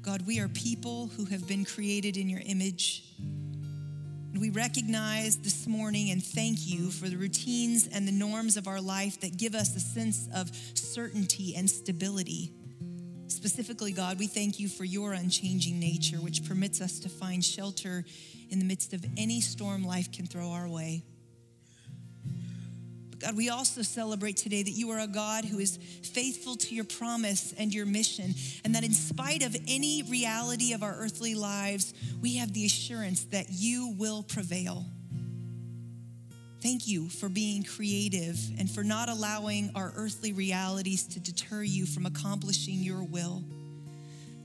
God, 0.00 0.26
we 0.26 0.40
are 0.40 0.48
people 0.48 1.10
who 1.16 1.26
have 1.26 1.46
been 1.46 1.66
created 1.66 2.16
in 2.16 2.30
your 2.30 2.42
image. 2.46 3.04
We 4.36 4.50
recognize 4.50 5.36
this 5.36 5.68
morning 5.68 6.10
and 6.10 6.20
thank 6.22 6.66
you 6.66 6.90
for 6.90 7.08
the 7.08 7.16
routines 7.16 7.86
and 7.86 8.06
the 8.06 8.12
norms 8.12 8.56
of 8.56 8.66
our 8.66 8.80
life 8.80 9.20
that 9.20 9.36
give 9.36 9.54
us 9.54 9.76
a 9.76 9.80
sense 9.80 10.28
of 10.34 10.50
certainty 10.74 11.54
and 11.54 11.70
stability. 11.70 12.52
Specifically, 13.28 13.92
God, 13.92 14.18
we 14.18 14.26
thank 14.26 14.58
you 14.58 14.68
for 14.68 14.84
your 14.84 15.12
unchanging 15.12 15.78
nature, 15.78 16.16
which 16.16 16.44
permits 16.44 16.80
us 16.80 16.98
to 17.00 17.08
find 17.08 17.44
shelter 17.44 18.04
in 18.50 18.58
the 18.58 18.64
midst 18.64 18.92
of 18.92 19.04
any 19.16 19.40
storm 19.40 19.84
life 19.84 20.10
can 20.10 20.26
throw 20.26 20.50
our 20.50 20.68
way. 20.68 21.04
God, 23.24 23.36
we 23.38 23.48
also 23.48 23.80
celebrate 23.80 24.36
today 24.36 24.62
that 24.62 24.70
you 24.70 24.90
are 24.90 24.98
a 24.98 25.06
God 25.06 25.46
who 25.46 25.58
is 25.58 25.78
faithful 25.78 26.56
to 26.56 26.74
your 26.74 26.84
promise 26.84 27.54
and 27.56 27.72
your 27.72 27.86
mission, 27.86 28.34
and 28.64 28.74
that 28.74 28.84
in 28.84 28.92
spite 28.92 29.42
of 29.42 29.56
any 29.66 30.02
reality 30.02 30.74
of 30.74 30.82
our 30.82 30.94
earthly 30.98 31.34
lives, 31.34 31.94
we 32.20 32.36
have 32.36 32.52
the 32.52 32.66
assurance 32.66 33.24
that 33.26 33.46
you 33.48 33.94
will 33.96 34.22
prevail. 34.22 34.84
Thank 36.60 36.86
you 36.86 37.08
for 37.08 37.30
being 37.30 37.62
creative 37.62 38.38
and 38.58 38.70
for 38.70 38.84
not 38.84 39.08
allowing 39.08 39.70
our 39.74 39.94
earthly 39.96 40.34
realities 40.34 41.04
to 41.08 41.20
deter 41.20 41.62
you 41.62 41.86
from 41.86 42.04
accomplishing 42.04 42.82
your 42.82 43.02
will. 43.04 43.42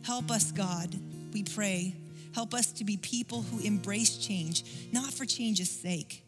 Help 0.04 0.32
us, 0.32 0.54
God, 0.54 0.96
we 1.34 1.44
pray. 1.44 1.96
Help 2.34 2.54
us 2.54 2.72
to 2.74 2.86
be 2.86 2.96
people 2.96 3.42
who 3.42 3.60
embrace 3.60 4.18
change, 4.18 4.64
not 4.94 5.14
for 5.14 5.26
change's 5.26 5.70
sake 5.70 6.24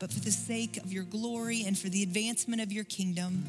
but 0.00 0.10
for 0.10 0.20
the 0.20 0.32
sake 0.32 0.78
of 0.78 0.92
your 0.92 1.04
glory 1.04 1.62
and 1.64 1.78
for 1.78 1.88
the 1.88 2.02
advancement 2.02 2.60
of 2.60 2.72
your 2.72 2.84
kingdom. 2.84 3.44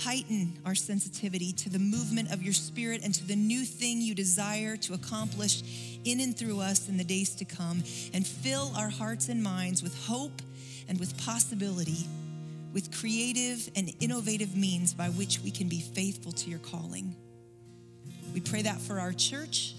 Heighten 0.00 0.54
our 0.64 0.74
sensitivity 0.74 1.52
to 1.52 1.70
the 1.70 1.78
movement 1.78 2.32
of 2.32 2.42
your 2.42 2.54
spirit 2.54 3.02
and 3.04 3.14
to 3.14 3.24
the 3.24 3.36
new 3.36 3.64
thing 3.64 4.00
you 4.00 4.14
desire 4.14 4.76
to 4.78 4.94
accomplish 4.94 5.62
in 6.04 6.18
and 6.18 6.36
through 6.36 6.60
us 6.60 6.88
in 6.88 6.96
the 6.96 7.04
days 7.04 7.34
to 7.36 7.44
come, 7.44 7.84
and 8.12 8.26
fill 8.26 8.72
our 8.76 8.90
hearts 8.90 9.28
and 9.28 9.42
minds 9.42 9.82
with 9.82 10.06
hope 10.06 10.42
and 10.88 10.98
with 10.98 11.16
possibility, 11.24 12.06
with 12.72 12.90
creative 12.98 13.70
and 13.76 13.92
innovative 14.00 14.56
means 14.56 14.92
by 14.92 15.08
which 15.10 15.40
we 15.40 15.50
can 15.50 15.68
be 15.68 15.80
faithful 15.80 16.32
to 16.32 16.50
your 16.50 16.58
calling. 16.58 17.14
We 18.32 18.40
pray 18.40 18.62
that 18.62 18.80
for 18.80 18.98
our 18.98 19.12
church. 19.12 19.74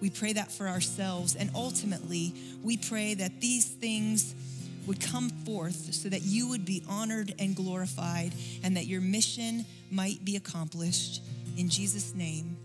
We 0.00 0.10
pray 0.10 0.32
that 0.32 0.50
for 0.50 0.66
ourselves. 0.66 1.36
And 1.36 1.50
ultimately, 1.54 2.32
we 2.62 2.76
pray 2.76 3.14
that 3.14 3.40
these 3.40 3.66
things 3.66 4.34
would 4.88 5.00
come 5.00 5.28
forth 5.44 5.94
so 5.94 6.08
that 6.08 6.22
you 6.22 6.48
would 6.48 6.64
be 6.64 6.82
honored 6.88 7.34
and 7.38 7.54
glorified 7.54 8.32
and 8.64 8.76
that 8.76 8.86
your 8.86 9.02
mission 9.02 9.64
might 9.90 10.24
be 10.24 10.34
accomplished. 10.34 11.22
In 11.58 11.68
Jesus' 11.68 12.14
name, 12.14 12.56